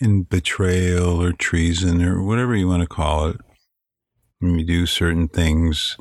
in 0.00 0.22
betrayal 0.22 1.22
or 1.22 1.32
treason 1.32 2.02
or 2.02 2.22
whatever 2.22 2.54
you 2.54 2.68
want 2.68 2.82
to 2.82 2.88
call 2.88 3.28
it. 3.28 3.40
When 4.40 4.58
you 4.58 4.64
do 4.64 4.86
certain 4.86 5.28
things 5.28 5.96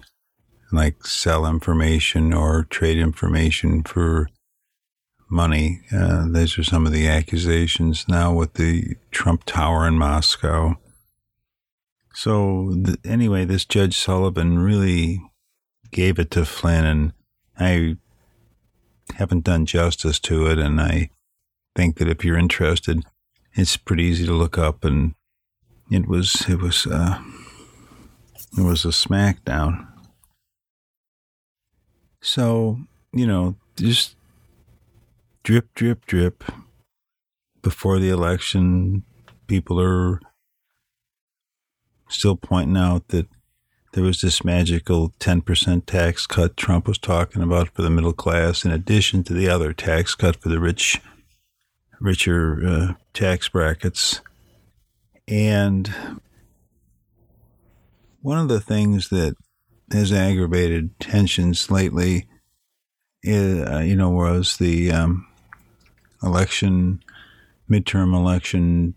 like 0.73 1.05
sell 1.05 1.45
information 1.45 2.33
or 2.33 2.63
trade 2.63 2.97
information 2.97 3.83
for 3.83 4.29
money. 5.29 5.81
Uh, 5.91 6.25
those 6.27 6.57
are 6.57 6.63
some 6.63 6.85
of 6.85 6.91
the 6.91 7.07
accusations 7.07 8.05
now 8.07 8.33
with 8.33 8.53
the 8.53 8.95
Trump 9.11 9.43
Tower 9.45 9.87
in 9.87 9.97
Moscow. 9.97 10.77
So, 12.13 12.71
the, 12.73 12.97
anyway, 13.03 13.45
this 13.45 13.65
Judge 13.65 13.97
Sullivan 13.97 14.59
really 14.59 15.21
gave 15.91 16.19
it 16.19 16.29
to 16.31 16.45
Flynn, 16.45 16.85
and 16.85 17.13
I 17.57 17.97
haven't 19.15 19.43
done 19.43 19.65
justice 19.65 20.19
to 20.21 20.47
it. 20.47 20.59
And 20.59 20.79
I 20.79 21.09
think 21.75 21.97
that 21.97 22.07
if 22.07 22.23
you're 22.23 22.37
interested, 22.37 23.03
it's 23.53 23.77
pretty 23.77 24.03
easy 24.03 24.25
to 24.25 24.33
look 24.33 24.57
up. 24.57 24.83
And 24.83 25.15
it 25.89 26.07
was, 26.07 26.47
it 26.47 26.61
was, 26.61 26.85
uh, 26.85 27.19
it 28.57 28.63
was 28.63 28.85
a 28.85 28.89
smackdown. 28.89 29.87
So, 32.23 32.79
you 33.11 33.27
know, 33.27 33.57
just 33.75 34.15
drip, 35.43 35.73
drip, 35.75 36.05
drip. 36.05 36.43
Before 37.61 37.99
the 37.99 38.09
election, 38.09 39.03
people 39.47 39.79
are 39.79 40.21
still 42.07 42.37
pointing 42.37 42.77
out 42.77 43.09
that 43.09 43.27
there 43.91 44.05
was 44.05 44.21
this 44.21 44.43
magical 44.43 45.09
10% 45.19 45.85
tax 45.85 46.25
cut 46.25 46.55
Trump 46.55 46.87
was 46.87 46.97
talking 46.97 47.43
about 47.43 47.69
for 47.69 47.81
the 47.81 47.89
middle 47.89 48.13
class, 48.13 48.63
in 48.63 48.71
addition 48.71 49.23
to 49.25 49.33
the 49.33 49.49
other 49.49 49.73
tax 49.73 50.15
cut 50.15 50.37
for 50.37 50.47
the 50.47 50.61
rich, 50.61 51.01
richer 51.99 52.65
uh, 52.65 52.93
tax 53.13 53.49
brackets. 53.49 54.21
And 55.27 55.93
one 58.21 58.39
of 58.39 58.47
the 58.47 58.61
things 58.61 59.09
that 59.09 59.35
has 59.91 60.11
aggravated 60.11 60.99
tensions 60.99 61.69
lately, 61.69 62.27
uh, 63.25 63.79
you 63.79 63.95
know, 63.95 64.09
was 64.09 64.57
the 64.57 64.91
um, 64.91 65.27
election, 66.21 67.03
midterm 67.69 68.13
election 68.13 68.95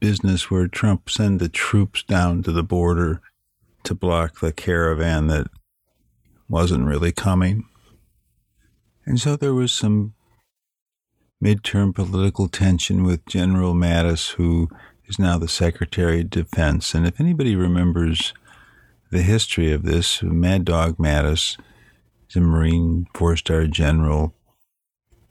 business 0.00 0.50
where 0.50 0.68
Trump 0.68 1.10
sent 1.10 1.38
the 1.38 1.48
troops 1.48 2.02
down 2.02 2.42
to 2.42 2.52
the 2.52 2.62
border 2.62 3.20
to 3.84 3.94
block 3.94 4.40
the 4.40 4.52
caravan 4.52 5.26
that 5.28 5.48
wasn't 6.48 6.84
really 6.84 7.12
coming. 7.12 7.64
And 9.04 9.20
so 9.20 9.36
there 9.36 9.54
was 9.54 9.72
some 9.72 10.14
midterm 11.42 11.94
political 11.94 12.48
tension 12.48 13.04
with 13.04 13.24
General 13.26 13.74
Mattis, 13.74 14.32
who 14.32 14.68
is 15.06 15.18
now 15.18 15.38
the 15.38 15.48
Secretary 15.48 16.20
of 16.20 16.30
Defense. 16.30 16.94
And 16.94 17.06
if 17.06 17.20
anybody 17.20 17.56
remembers 17.56 18.34
the 19.10 19.22
history 19.22 19.72
of 19.72 19.84
this. 19.84 20.22
Mad 20.22 20.64
Dog 20.64 20.96
Mattis 20.98 21.56
is 22.28 22.36
a 22.36 22.40
Marine 22.40 23.06
four 23.14 23.36
star 23.36 23.66
general. 23.66 24.34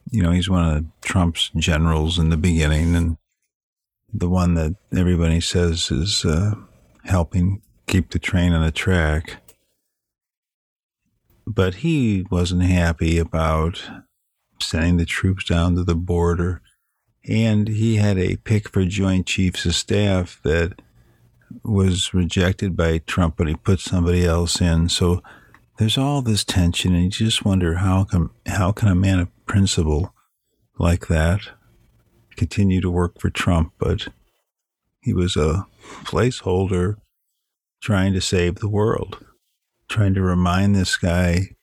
You 0.10 0.24
know, 0.24 0.32
he's 0.32 0.50
one 0.50 0.66
of 0.66 0.86
Trump's 1.02 1.52
generals 1.56 2.18
in 2.18 2.30
the 2.30 2.38
beginning 2.38 2.96
and 2.96 3.18
the 4.14 4.30
one 4.30 4.54
that 4.54 4.76
everybody 4.96 5.42
says 5.42 5.92
is 5.92 6.24
uh, 6.24 6.56
helping 7.04 7.62
keep 7.88 8.12
the 8.12 8.20
train 8.20 8.54
on 8.54 8.64
the 8.64 8.72
track. 8.72 9.42
But 11.46 11.76
he 11.76 12.26
wasn't 12.30 12.64
happy 12.64 13.18
about 13.18 13.82
sending 14.62 14.98
the 14.98 15.06
troops 15.06 15.46
down 15.46 15.76
to 15.76 15.84
the 15.84 15.96
border. 15.96 16.62
And 17.30 17.68
he 17.68 17.98
had 17.98 18.18
a 18.18 18.38
pick 18.38 18.70
for 18.70 18.86
Joint 18.86 19.28
Chiefs 19.28 19.66
of 19.66 19.76
Staff 19.76 20.40
that 20.44 20.82
was 21.64 22.14
rejected 22.14 22.76
by 22.76 23.00
Trump, 23.00 23.36
but 23.38 23.48
he 23.48 23.56
put 23.56 23.80
somebody 23.80 24.26
else 24.26 24.62
in. 24.62 24.90
So 24.90 25.22
there's 25.78 25.98
all 25.98 26.22
this 26.22 26.44
tension, 26.44 26.96
and 26.96 27.06
you 27.06 27.10
just 27.10 27.46
wonder 27.46 27.76
how 27.76 28.04
can 28.04 28.30
how 28.46 28.72
can 28.72 28.88
a 28.88 28.96
man 28.96 29.20
of 29.20 29.46
principle 29.46 30.14
like 30.80 31.08
that 31.08 31.42
continue 32.36 32.82
to 32.82 32.90
work 32.90 33.20
for 33.20 33.30
Trump? 33.30 33.74
But 33.78 34.08
he 35.02 35.14
was 35.14 35.36
a 35.36 35.68
placeholder 36.04 36.96
trying 37.82 38.14
to 38.14 38.22
save 38.22 38.56
the 38.56 38.70
world, 38.70 39.24
trying 39.88 40.14
to 40.16 40.22
remind 40.22 40.76
this 40.76 40.98
guy 40.98 41.56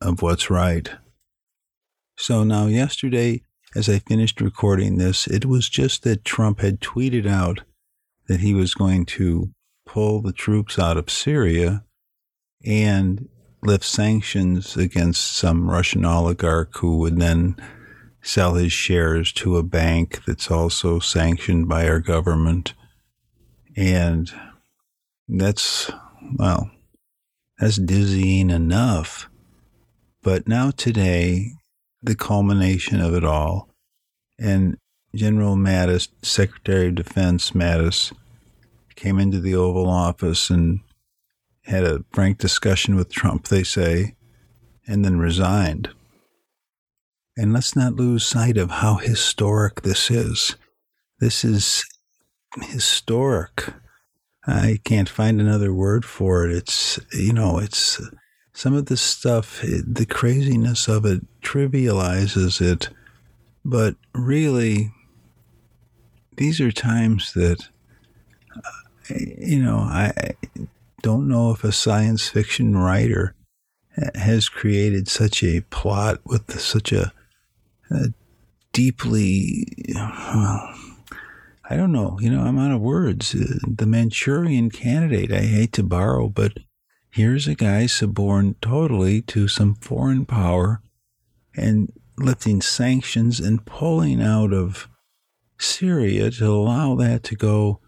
of 0.00 0.22
what's 0.22 0.50
right. 0.50 0.90
So 2.18 2.44
now, 2.44 2.66
yesterday, 2.66 3.42
as 3.74 3.88
I 3.88 3.98
finished 4.00 4.40
recording 4.40 4.96
this, 4.96 5.26
it 5.26 5.44
was 5.44 5.68
just 5.68 6.02
that 6.02 6.24
Trump 6.24 6.60
had 6.60 6.80
tweeted 6.80 7.26
out 7.26 7.60
that 8.28 8.40
he 8.40 8.54
was 8.54 8.74
going 8.74 9.06
to 9.06 9.50
pull 9.84 10.20
the 10.20 10.32
troops 10.32 10.78
out 10.78 10.96
of 10.96 11.10
Syria 11.10 11.84
and 12.64 13.28
lift 13.62 13.84
sanctions 13.84 14.76
against 14.76 15.32
some 15.36 15.70
Russian 15.70 16.04
oligarch 16.04 16.76
who 16.78 16.98
would 16.98 17.18
then 17.18 17.56
sell 18.22 18.54
his 18.54 18.72
shares 18.72 19.32
to 19.32 19.56
a 19.56 19.62
bank 19.62 20.24
that's 20.26 20.50
also 20.50 20.98
sanctioned 20.98 21.68
by 21.68 21.88
our 21.88 22.00
government. 22.00 22.74
And 23.76 24.30
that's, 25.28 25.90
well, 26.36 26.70
that's 27.58 27.76
dizzying 27.76 28.50
enough. 28.50 29.28
But 30.22 30.48
now, 30.48 30.72
today, 30.72 31.52
the 32.02 32.16
culmination 32.16 33.00
of 33.00 33.14
it 33.14 33.24
all, 33.24 33.68
and 34.38 34.76
General 35.16 35.56
Mattis, 35.56 36.08
Secretary 36.22 36.88
of 36.88 36.94
Defense 36.94 37.50
Mattis, 37.52 38.12
came 38.94 39.18
into 39.18 39.40
the 39.40 39.54
Oval 39.54 39.88
Office 39.88 40.50
and 40.50 40.80
had 41.64 41.84
a 41.84 42.04
frank 42.12 42.38
discussion 42.38 42.94
with 42.94 43.12
Trump, 43.12 43.48
they 43.48 43.64
say, 43.64 44.14
and 44.86 45.04
then 45.04 45.18
resigned. 45.18 45.90
And 47.36 47.52
let's 47.52 47.74
not 47.74 47.94
lose 47.94 48.24
sight 48.24 48.56
of 48.56 48.70
how 48.70 48.96
historic 48.96 49.82
this 49.82 50.10
is. 50.10 50.56
This 51.18 51.44
is 51.44 51.84
historic. 52.62 53.72
I 54.46 54.78
can't 54.84 55.08
find 55.08 55.40
another 55.40 55.74
word 55.74 56.04
for 56.04 56.46
it. 56.46 56.54
It's, 56.54 57.00
you 57.12 57.32
know, 57.32 57.58
it's 57.58 58.00
some 58.54 58.74
of 58.74 58.86
this 58.86 59.02
stuff, 59.02 59.60
the 59.62 60.06
craziness 60.08 60.88
of 60.88 61.04
it 61.04 61.22
trivializes 61.42 62.60
it. 62.60 62.88
But 63.64 63.96
really, 64.14 64.92
these 66.36 66.60
are 66.60 66.72
times 66.72 67.32
that, 67.34 67.68
uh, 68.54 69.14
you 69.38 69.62
know, 69.62 69.78
I 69.78 70.34
don't 71.02 71.28
know 71.28 71.50
if 71.50 71.64
a 71.64 71.72
science 71.72 72.28
fiction 72.28 72.76
writer 72.76 73.34
has 74.14 74.48
created 74.48 75.08
such 75.08 75.42
a 75.42 75.62
plot 75.62 76.20
with 76.24 76.60
such 76.60 76.92
a, 76.92 77.12
a 77.90 78.08
deeply, 78.72 79.66
well, 79.94 80.74
I 81.68 81.76
don't 81.76 81.92
know. 81.92 82.18
You 82.20 82.30
know, 82.30 82.42
I'm 82.42 82.58
out 82.58 82.72
of 82.72 82.80
words. 82.80 83.34
Uh, 83.34 83.58
the 83.66 83.86
Manchurian 83.86 84.70
candidate, 84.70 85.32
I 85.32 85.40
hate 85.40 85.72
to 85.74 85.82
borrow, 85.82 86.28
but 86.28 86.58
here's 87.10 87.48
a 87.48 87.54
guy 87.54 87.86
suborned 87.86 88.60
totally 88.60 89.22
to 89.22 89.48
some 89.48 89.74
foreign 89.76 90.26
power 90.26 90.82
and 91.56 91.92
lifting 92.18 92.60
sanctions 92.60 93.40
and 93.40 93.64
pulling 93.64 94.22
out 94.22 94.52
of 94.52 94.88
Syria 95.58 96.30
to 96.32 96.46
allow 96.46 96.94
that 96.96 97.22
to 97.24 97.34
go 97.34 97.80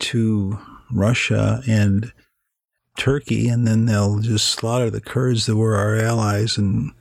to 0.00 0.58
Russia 0.92 1.62
and 1.68 2.12
Turkey, 2.98 3.48
and 3.48 3.66
then 3.66 3.86
they'll 3.86 4.18
just 4.18 4.48
slaughter 4.48 4.90
the 4.90 5.00
Kurds 5.00 5.46
that 5.46 5.56
were 5.56 5.76
our 5.76 5.96
allies 5.96 6.58
and 6.58 6.92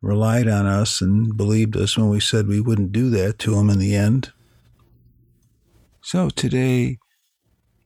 relied 0.00 0.48
on 0.48 0.66
us 0.66 1.00
and 1.00 1.36
believed 1.36 1.76
us 1.76 1.96
when 1.96 2.08
we 2.08 2.20
said 2.20 2.46
we 2.46 2.60
wouldn't 2.60 2.92
do 2.92 3.10
that 3.10 3.38
to 3.40 3.54
them 3.54 3.70
in 3.70 3.78
the 3.78 3.94
end. 3.94 4.32
So 6.02 6.30
today, 6.30 6.98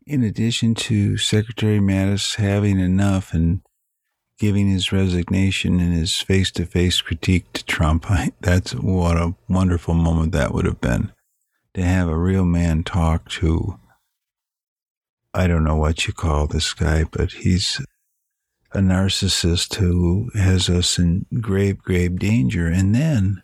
in 0.06 0.22
addition 0.22 0.74
to 0.74 1.16
Secretary 1.16 1.78
Mattis 1.78 2.36
having 2.36 2.78
enough 2.78 3.32
and 3.32 3.62
giving 4.38 4.68
his 4.68 4.92
resignation 4.92 5.80
and 5.80 5.94
his 5.94 6.20
face 6.20 6.50
to 6.52 6.66
face 6.66 7.00
critique 7.00 7.52
to 7.54 7.64
Trump, 7.64 8.10
I, 8.10 8.32
that's 8.40 8.74
what 8.74 9.16
a 9.16 9.34
wonderful 9.48 9.94
moment 9.94 10.32
that 10.32 10.52
would 10.52 10.66
have 10.66 10.80
been 10.80 11.12
to 11.80 11.86
have 11.86 12.08
a 12.08 12.16
real 12.16 12.44
man 12.44 12.82
talk 12.82 13.28
to. 13.30 13.78
I 15.32 15.46
don't 15.46 15.64
know 15.64 15.76
what 15.76 16.06
you 16.06 16.12
call 16.12 16.46
this 16.46 16.74
guy, 16.74 17.04
but 17.04 17.32
he's 17.32 17.80
a 18.72 18.78
narcissist 18.78 19.76
who 19.76 20.30
has 20.34 20.68
us 20.68 20.98
in 20.98 21.24
grave, 21.40 21.78
grave 21.78 22.18
danger. 22.18 22.66
And 22.66 22.94
then, 22.94 23.42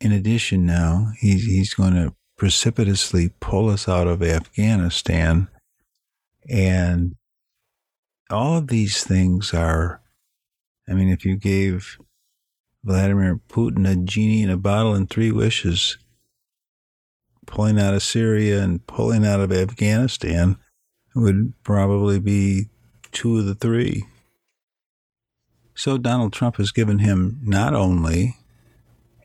in 0.00 0.12
addition, 0.12 0.66
now 0.66 1.12
he's, 1.18 1.46
he's 1.46 1.72
going 1.72 1.94
to 1.94 2.14
precipitously 2.36 3.30
pull 3.40 3.70
us 3.70 3.88
out 3.88 4.06
of 4.06 4.22
Afghanistan. 4.22 5.48
And 6.48 7.16
all 8.28 8.58
of 8.58 8.68
these 8.68 9.02
things 9.02 9.54
are, 9.54 10.02
I 10.88 10.92
mean, 10.92 11.08
if 11.08 11.24
you 11.24 11.36
gave 11.36 11.96
Vladimir 12.84 13.40
Putin 13.48 13.90
a 13.90 13.96
genie 13.96 14.42
in 14.42 14.50
a 14.50 14.56
bottle 14.56 14.94
and 14.94 15.08
three 15.08 15.30
wishes, 15.30 15.96
pulling 17.50 17.78
out 17.80 17.94
of 17.94 18.02
Syria 18.02 18.62
and 18.62 18.86
pulling 18.86 19.26
out 19.26 19.40
of 19.40 19.52
Afghanistan 19.52 20.56
would 21.14 21.52
probably 21.64 22.20
be 22.20 22.66
two 23.10 23.38
of 23.38 23.44
the 23.44 23.56
three. 23.56 24.04
So 25.74 25.98
Donald 25.98 26.32
Trump 26.32 26.56
has 26.56 26.70
given 26.70 27.00
him 27.00 27.40
not 27.42 27.74
only 27.74 28.36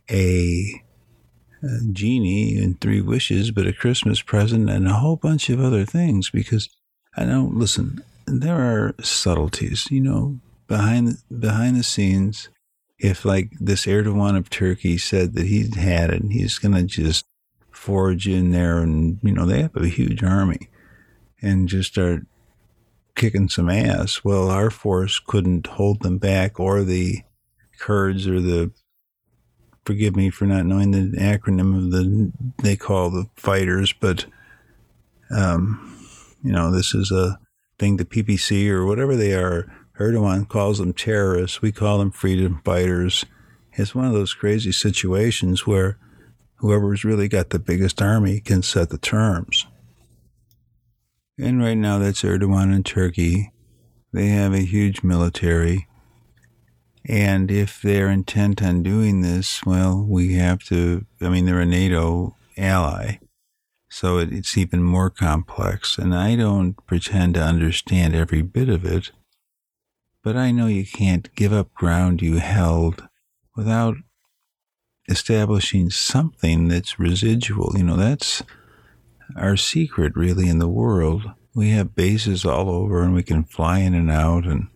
a, 0.09 0.81
a 1.61 1.79
genie 1.91 2.57
and 2.57 2.81
three 2.81 3.01
wishes, 3.01 3.51
but 3.51 3.67
a 3.67 3.73
Christmas 3.73 4.21
present 4.21 4.69
and 4.69 4.87
a 4.87 4.93
whole 4.93 5.17
bunch 5.17 5.49
of 5.49 5.61
other 5.61 5.85
things. 5.85 6.31
Because 6.31 6.69
I 7.15 7.25
know, 7.25 7.51
listen, 7.53 8.03
there 8.25 8.57
are 8.57 8.95
subtleties, 9.01 9.87
you 9.91 10.01
know, 10.01 10.39
behind 10.67 11.17
behind 11.39 11.77
the 11.77 11.83
scenes. 11.83 12.49
If 12.97 13.25
like 13.25 13.51
this 13.59 13.85
Erdogan 13.85 14.37
of 14.37 14.49
Turkey 14.49 14.97
said 14.97 15.33
that 15.33 15.45
he 15.45 15.69
had 15.75 16.09
it, 16.09 16.21
and 16.21 16.31
he's 16.31 16.57
going 16.57 16.73
to 16.73 16.83
just 16.83 17.25
forage 17.75 18.27
in 18.27 18.51
there, 18.51 18.79
and 18.79 19.19
you 19.21 19.31
know 19.31 19.45
they 19.45 19.61
have 19.61 19.75
a 19.75 19.87
huge 19.87 20.23
army, 20.23 20.69
and 21.41 21.67
just 21.67 21.91
start 21.91 22.23
kicking 23.15 23.49
some 23.49 23.69
ass. 23.69 24.23
Well, 24.23 24.49
our 24.49 24.69
force 24.69 25.19
couldn't 25.19 25.67
hold 25.67 26.01
them 26.01 26.17
back, 26.17 26.59
or 26.59 26.83
the 26.83 27.21
Kurds, 27.79 28.27
or 28.27 28.39
the 28.39 28.71
forgive 29.85 30.15
me 30.15 30.29
for 30.29 30.45
not 30.45 30.65
knowing 30.65 30.91
the 30.91 31.17
acronym 31.17 31.77
of 31.77 31.91
the 31.91 32.31
they 32.63 32.75
call 32.75 33.09
the 33.09 33.27
fighters, 33.35 33.93
but 33.93 34.25
um, 35.31 35.97
you 36.43 36.51
know 36.51 36.71
this 36.71 36.93
is 36.93 37.11
a 37.11 37.39
thing 37.77 37.97
the 37.97 38.05
PPC 38.05 38.69
or 38.69 38.85
whatever 38.85 39.15
they 39.15 39.33
are. 39.33 39.71
Erdogan 39.99 40.47
calls 40.47 40.79
them 40.79 40.93
terrorists. 40.93 41.61
We 41.61 41.71
call 41.71 41.99
them 41.99 42.11
freedom 42.11 42.61
fighters. 42.65 43.25
It's 43.73 43.95
one 43.95 44.05
of 44.05 44.13
those 44.13 44.33
crazy 44.33 44.71
situations 44.71 45.65
where 45.65 45.97
whoever's 46.57 47.03
really 47.03 47.27
got 47.27 47.49
the 47.49 47.59
biggest 47.59 48.01
army 48.01 48.39
can 48.39 48.61
set 48.61 48.89
the 48.89 48.97
terms. 48.97 49.65
And 51.37 51.61
right 51.61 51.75
now, 51.75 51.99
that's 51.99 52.23
Erdogan 52.23 52.73
in 52.73 52.83
Turkey. 52.83 53.51
They 54.13 54.27
have 54.27 54.53
a 54.53 54.59
huge 54.59 55.03
military. 55.03 55.87
And 57.07 57.51
if 57.51 57.81
they're 57.81 58.09
intent 58.09 58.63
on 58.63 58.81
doing 58.81 59.21
this, 59.21 59.65
well, 59.65 60.03
we 60.03 60.35
have 60.35 60.63
to, 60.65 61.05
I 61.21 61.29
mean, 61.29 61.45
they're 61.45 61.59
a 61.59 61.65
NATO 61.65 62.35
ally. 62.57 63.19
So 63.89 64.17
it's 64.17 64.57
even 64.57 64.81
more 64.81 65.09
complex. 65.09 65.97
And 65.97 66.15
I 66.15 66.35
don't 66.35 66.73
pretend 66.87 67.35
to 67.35 67.41
understand 67.41 68.15
every 68.15 68.41
bit 68.41 68.69
of 68.69 68.85
it, 68.85 69.11
but 70.23 70.35
I 70.35 70.51
know 70.51 70.67
you 70.67 70.85
can't 70.85 71.33
give 71.35 71.53
up 71.53 71.73
ground 71.73 72.21
you 72.21 72.37
held 72.37 73.07
without 73.55 73.97
establishing 75.07 75.89
something 75.89 76.67
that's 76.67 76.99
residual. 76.99 77.73
You 77.77 77.83
know, 77.83 77.95
that's 77.95 78.43
our 79.35 79.57
secret 79.57 80.15
really 80.15 80.47
in 80.49 80.59
the 80.59 80.69
world. 80.69 81.31
We 81.53 81.69
have 81.69 81.95
bases 81.95 82.45
all 82.45 82.69
over 82.69 83.01
and 83.01 83.13
we 83.13 83.23
can 83.23 83.43
fly 83.43 83.79
in 83.79 83.93
and 83.93 84.11
out 84.11 84.45
and 84.45 84.67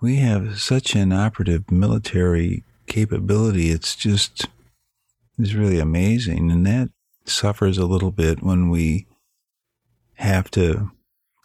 we 0.00 0.16
have 0.16 0.60
such 0.60 0.94
an 0.94 1.12
operative 1.12 1.70
military 1.70 2.64
capability. 2.86 3.70
It's 3.70 3.94
just, 3.94 4.46
it's 5.38 5.52
really 5.52 5.78
amazing. 5.78 6.50
And 6.50 6.66
that 6.66 6.90
suffers 7.26 7.76
a 7.76 7.86
little 7.86 8.10
bit 8.10 8.42
when 8.42 8.70
we 8.70 9.06
have 10.14 10.50
to 10.52 10.90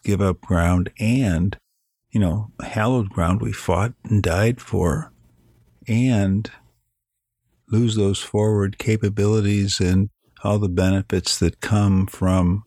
give 0.04 0.20
up 0.20 0.40
ground 0.40 0.90
and, 0.98 1.56
you 2.10 2.20
know, 2.20 2.50
hallowed 2.62 3.10
ground 3.10 3.42
we 3.42 3.52
fought 3.52 3.92
and 4.04 4.22
died 4.22 4.60
for 4.60 5.12
and 5.86 6.50
lose 7.68 7.96
those 7.96 8.20
forward 8.20 8.78
capabilities 8.78 9.80
and 9.80 10.10
all 10.44 10.58
the 10.58 10.68
benefits 10.68 11.38
that 11.38 11.60
come 11.60 12.06
from 12.06 12.64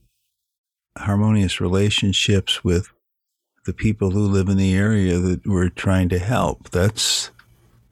harmonious 0.97 1.61
relationships 1.61 2.63
with 2.63 2.89
the 3.65 3.73
people 3.73 4.11
who 4.11 4.27
live 4.27 4.49
in 4.49 4.57
the 4.57 4.75
area 4.75 5.17
that 5.19 5.45
we're 5.45 5.69
trying 5.69 6.09
to 6.09 6.19
help. 6.19 6.69
That's 6.71 7.31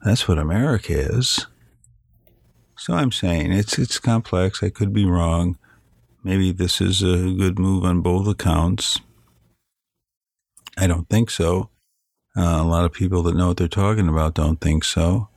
that's 0.02 0.28
what 0.28 0.38
America 0.38 0.92
is. 0.92 1.46
So 2.76 2.94
I'm 2.94 3.12
saying 3.12 3.52
it's 3.52 3.78
it's 3.78 3.98
complex. 3.98 4.62
I 4.62 4.70
could 4.70 4.92
be 4.92 5.04
wrong. 5.04 5.58
Maybe 6.22 6.52
this 6.52 6.80
is 6.80 7.02
a 7.02 7.32
good 7.32 7.58
move 7.58 7.84
on 7.84 8.02
both 8.02 8.26
accounts. 8.26 9.00
I 10.76 10.86
don't 10.86 11.08
think 11.08 11.30
so. 11.30 11.70
Uh, 12.36 12.60
a 12.60 12.64
lot 12.64 12.84
of 12.84 12.92
people 12.92 13.22
that 13.22 13.36
know 13.36 13.48
what 13.48 13.56
they're 13.56 13.68
talking 13.68 14.08
about 14.08 14.34
don't 14.34 14.60
think 14.60 14.84
so. 14.84 15.28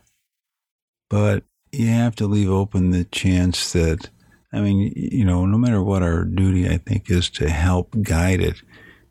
But 1.09 1.43
you 1.71 1.87
have 1.87 2.15
to 2.17 2.27
leave 2.27 2.49
open 2.49 2.91
the 2.91 3.05
chance 3.05 3.71
that 3.73 4.09
I 4.53 4.59
mean, 4.59 4.91
you 4.95 5.23
know, 5.23 5.45
no 5.45 5.57
matter 5.57 5.81
what 5.81 6.03
our 6.03 6.25
duty, 6.25 6.67
I 6.67 6.77
think, 6.77 7.09
is 7.09 7.29
to 7.31 7.49
help 7.49 7.95
guide 8.01 8.41
it 8.41 8.61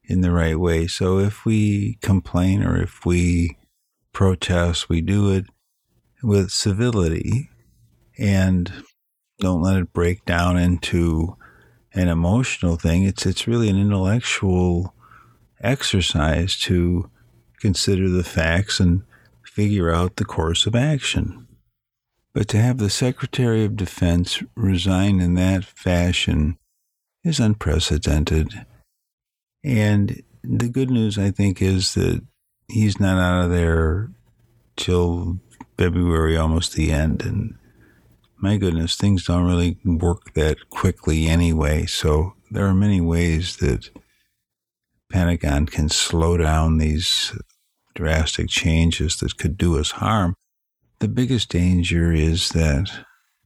in 0.04 0.20
the 0.20 0.32
right 0.32 0.58
way. 0.58 0.86
So 0.86 1.18
if 1.18 1.46
we 1.46 1.98
complain 2.02 2.62
or 2.62 2.76
if 2.82 3.06
we 3.06 3.56
protest, 4.12 4.88
we 4.88 5.00
do 5.00 5.30
it 5.30 5.46
with 6.22 6.50
civility 6.50 7.48
and 8.18 8.70
don't 9.38 9.62
let 9.62 9.78
it 9.78 9.92
break 9.94 10.26
down 10.26 10.58
into 10.58 11.36
an 11.94 12.08
emotional 12.08 12.76
thing. 12.76 13.04
It's 13.04 13.24
it's 13.24 13.48
really 13.48 13.70
an 13.70 13.80
intellectual 13.80 14.94
exercise 15.62 16.58
to 16.58 17.10
consider 17.60 18.08
the 18.10 18.24
facts 18.24 18.78
and 18.78 19.02
figure 19.42 19.92
out 19.92 20.16
the 20.16 20.24
course 20.24 20.66
of 20.66 20.74
action. 20.74 21.46
But 22.32 22.48
to 22.48 22.58
have 22.58 22.78
the 22.78 22.90
Secretary 22.90 23.64
of 23.64 23.76
Defense 23.76 24.42
resign 24.54 25.20
in 25.20 25.34
that 25.34 25.64
fashion 25.64 26.58
is 27.24 27.40
unprecedented. 27.40 28.66
And 29.64 30.22
the 30.42 30.68
good 30.68 30.90
news, 30.90 31.18
I 31.18 31.30
think, 31.30 31.60
is 31.60 31.94
that 31.94 32.22
he's 32.68 33.00
not 33.00 33.18
out 33.18 33.44
of 33.44 33.50
there 33.50 34.10
till 34.76 35.40
February, 35.76 36.36
almost 36.36 36.74
the 36.74 36.92
end. 36.92 37.22
And 37.22 37.54
my 38.38 38.56
goodness, 38.56 38.96
things 38.96 39.24
don't 39.24 39.46
really 39.46 39.78
work 39.84 40.34
that 40.34 40.70
quickly 40.70 41.26
anyway. 41.26 41.86
So 41.86 42.34
there 42.50 42.66
are 42.66 42.74
many 42.74 43.00
ways 43.00 43.56
that 43.56 43.90
Pentagon 45.10 45.66
can 45.66 45.88
slow 45.88 46.36
down 46.36 46.78
these 46.78 47.36
drastic 47.94 48.48
changes 48.48 49.16
that 49.16 49.36
could 49.36 49.58
do 49.58 49.78
us 49.78 49.90
harm. 49.92 50.36
The 51.00 51.08
biggest 51.08 51.48
danger 51.48 52.12
is 52.12 52.50
that 52.50 52.90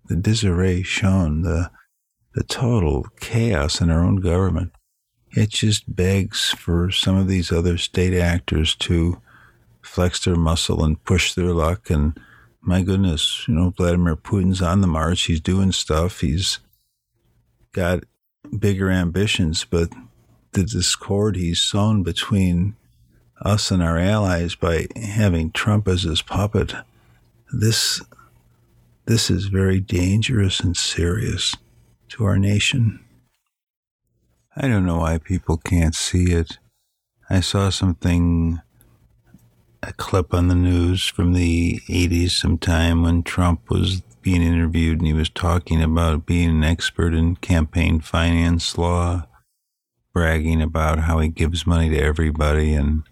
the 0.06 0.16
disarray 0.16 0.82
shown, 0.82 1.42
the, 1.42 1.70
the 2.34 2.42
total 2.42 3.06
chaos 3.20 3.80
in 3.80 3.90
our 3.90 4.04
own 4.04 4.16
government, 4.16 4.72
it 5.30 5.50
just 5.50 5.94
begs 5.94 6.50
for 6.50 6.90
some 6.90 7.16
of 7.16 7.28
these 7.28 7.52
other 7.52 7.78
state 7.78 8.12
actors 8.12 8.74
to 8.76 9.20
flex 9.82 10.24
their 10.24 10.34
muscle 10.34 10.84
and 10.84 11.02
push 11.04 11.34
their 11.34 11.52
luck. 11.52 11.90
And 11.90 12.18
my 12.60 12.82
goodness, 12.82 13.46
you 13.46 13.54
know, 13.54 13.70
Vladimir 13.70 14.16
Putin's 14.16 14.60
on 14.60 14.80
the 14.80 14.88
march. 14.88 15.22
He's 15.22 15.40
doing 15.40 15.70
stuff. 15.70 16.20
He's 16.20 16.58
got 17.72 18.02
bigger 18.58 18.90
ambitions, 18.90 19.64
but 19.64 19.90
the 20.52 20.64
discord 20.64 21.36
he's 21.36 21.60
sown 21.60 22.02
between 22.02 22.74
us 23.44 23.70
and 23.70 23.80
our 23.80 23.98
allies 23.98 24.56
by 24.56 24.86
having 24.96 25.52
Trump 25.52 25.86
as 25.86 26.02
his 26.02 26.22
puppet, 26.22 26.74
this 27.52 28.00
this 29.06 29.30
is 29.30 29.46
very 29.46 29.80
dangerous 29.80 30.60
and 30.60 30.76
serious 30.76 31.54
to 32.08 32.24
our 32.24 32.38
nation. 32.38 33.04
I 34.56 34.68
don't 34.68 34.86
know 34.86 34.98
why 34.98 35.18
people 35.18 35.58
can't 35.58 35.94
see 35.94 36.32
it. 36.32 36.58
I 37.28 37.40
saw 37.40 37.68
something, 37.68 38.60
a 39.82 39.92
clip 39.92 40.32
on 40.32 40.48
the 40.48 40.54
news 40.54 41.06
from 41.06 41.34
the 41.34 41.80
80s 41.88 42.30
sometime 42.30 43.02
when 43.02 43.22
Trump 43.24 43.68
was 43.68 44.00
being 44.22 44.42
interviewed 44.42 44.98
and 44.98 45.06
he 45.06 45.12
was 45.12 45.28
talking 45.28 45.82
about 45.82 46.24
being 46.24 46.48
an 46.48 46.64
expert 46.64 47.12
in 47.14 47.36
campaign 47.36 48.00
finance 48.00 48.78
law, 48.78 49.26
bragging 50.14 50.62
about 50.62 51.00
how 51.00 51.18
he 51.18 51.28
gives 51.28 51.66
money 51.66 51.90
to 51.90 52.00
everybody 52.00 52.72
and 52.74 53.02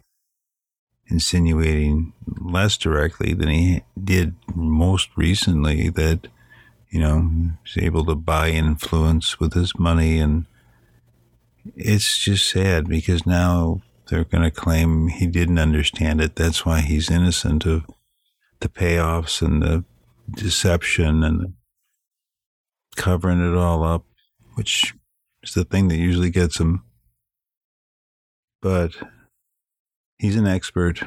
insinuating 1.13 2.13
less 2.41 2.77
directly 2.77 3.35
than 3.35 3.49
he 3.49 3.83
did 4.03 4.35
most 4.55 5.11
recently 5.15 5.91
that, 5.91 6.27
you 6.91 6.99
know, 6.99 7.53
he's 7.65 7.85
able 7.85 8.05
to 8.07 8.15
buy 8.15 8.49
influence 8.49 9.39
with 9.39 9.53
his 9.53 9.79
money 9.79 10.19
and 10.19 10.47
it's 11.77 12.19
just 12.19 12.49
sad 12.49 12.89
because 12.89 13.27
now 13.27 13.83
they're 14.09 14.25
going 14.25 14.43
to 14.43 14.51
claim 14.51 15.09
he 15.09 15.27
didn't 15.27 15.59
understand 15.59 16.21
it. 16.21 16.35
That's 16.35 16.67
why 16.67 16.81
he's 16.81 17.11
innocent 17.11 17.67
of 17.67 17.85
the 18.61 18.69
payoffs 18.69 19.43
and 19.43 19.63
the 19.63 19.85
deception 20.31 21.23
and 21.23 21.55
covering 22.97 23.41
it 23.41 23.57
all 23.57 23.85
up, 23.85 24.05
which 24.55 24.95
is 25.43 25.55
the 25.55 25.65
thing 25.65 25.89
that 25.89 25.99
usually 25.99 26.31
gets 26.31 26.59
him. 26.59 26.83
But 28.61 28.93
he's 30.23 30.37
an 30.37 30.47
expert. 30.47 31.03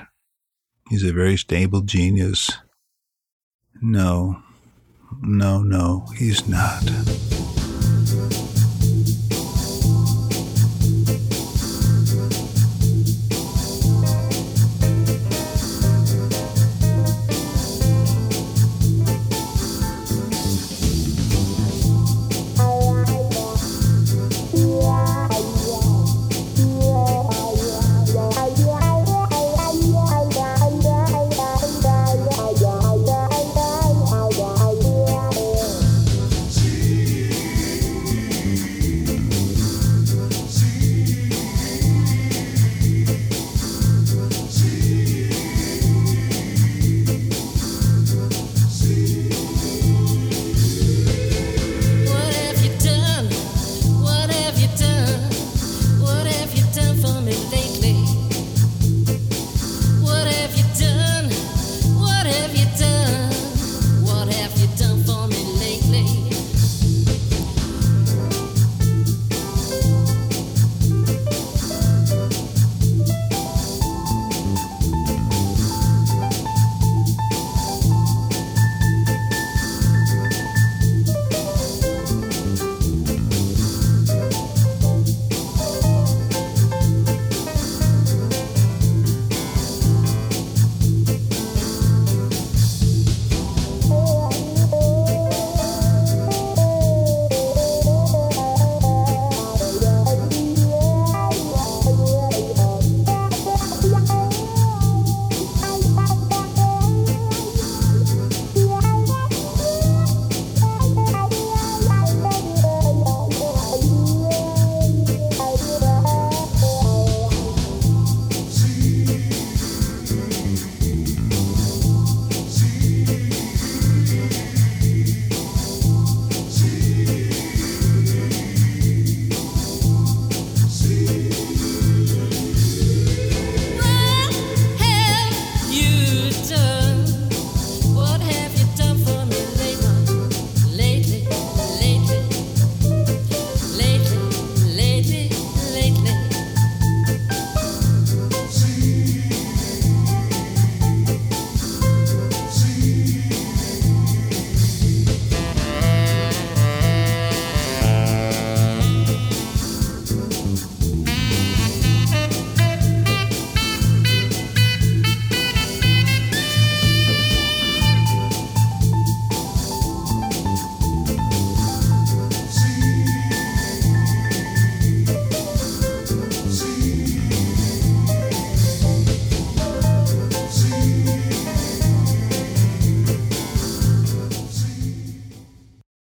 He's 0.89 1.05
a 1.05 1.13
very 1.13 1.37
stable 1.37 1.81
genius. 1.81 2.51
No, 3.81 4.43
no, 5.21 5.63
no, 5.63 6.05
he's 6.17 6.47
not. 6.47 6.83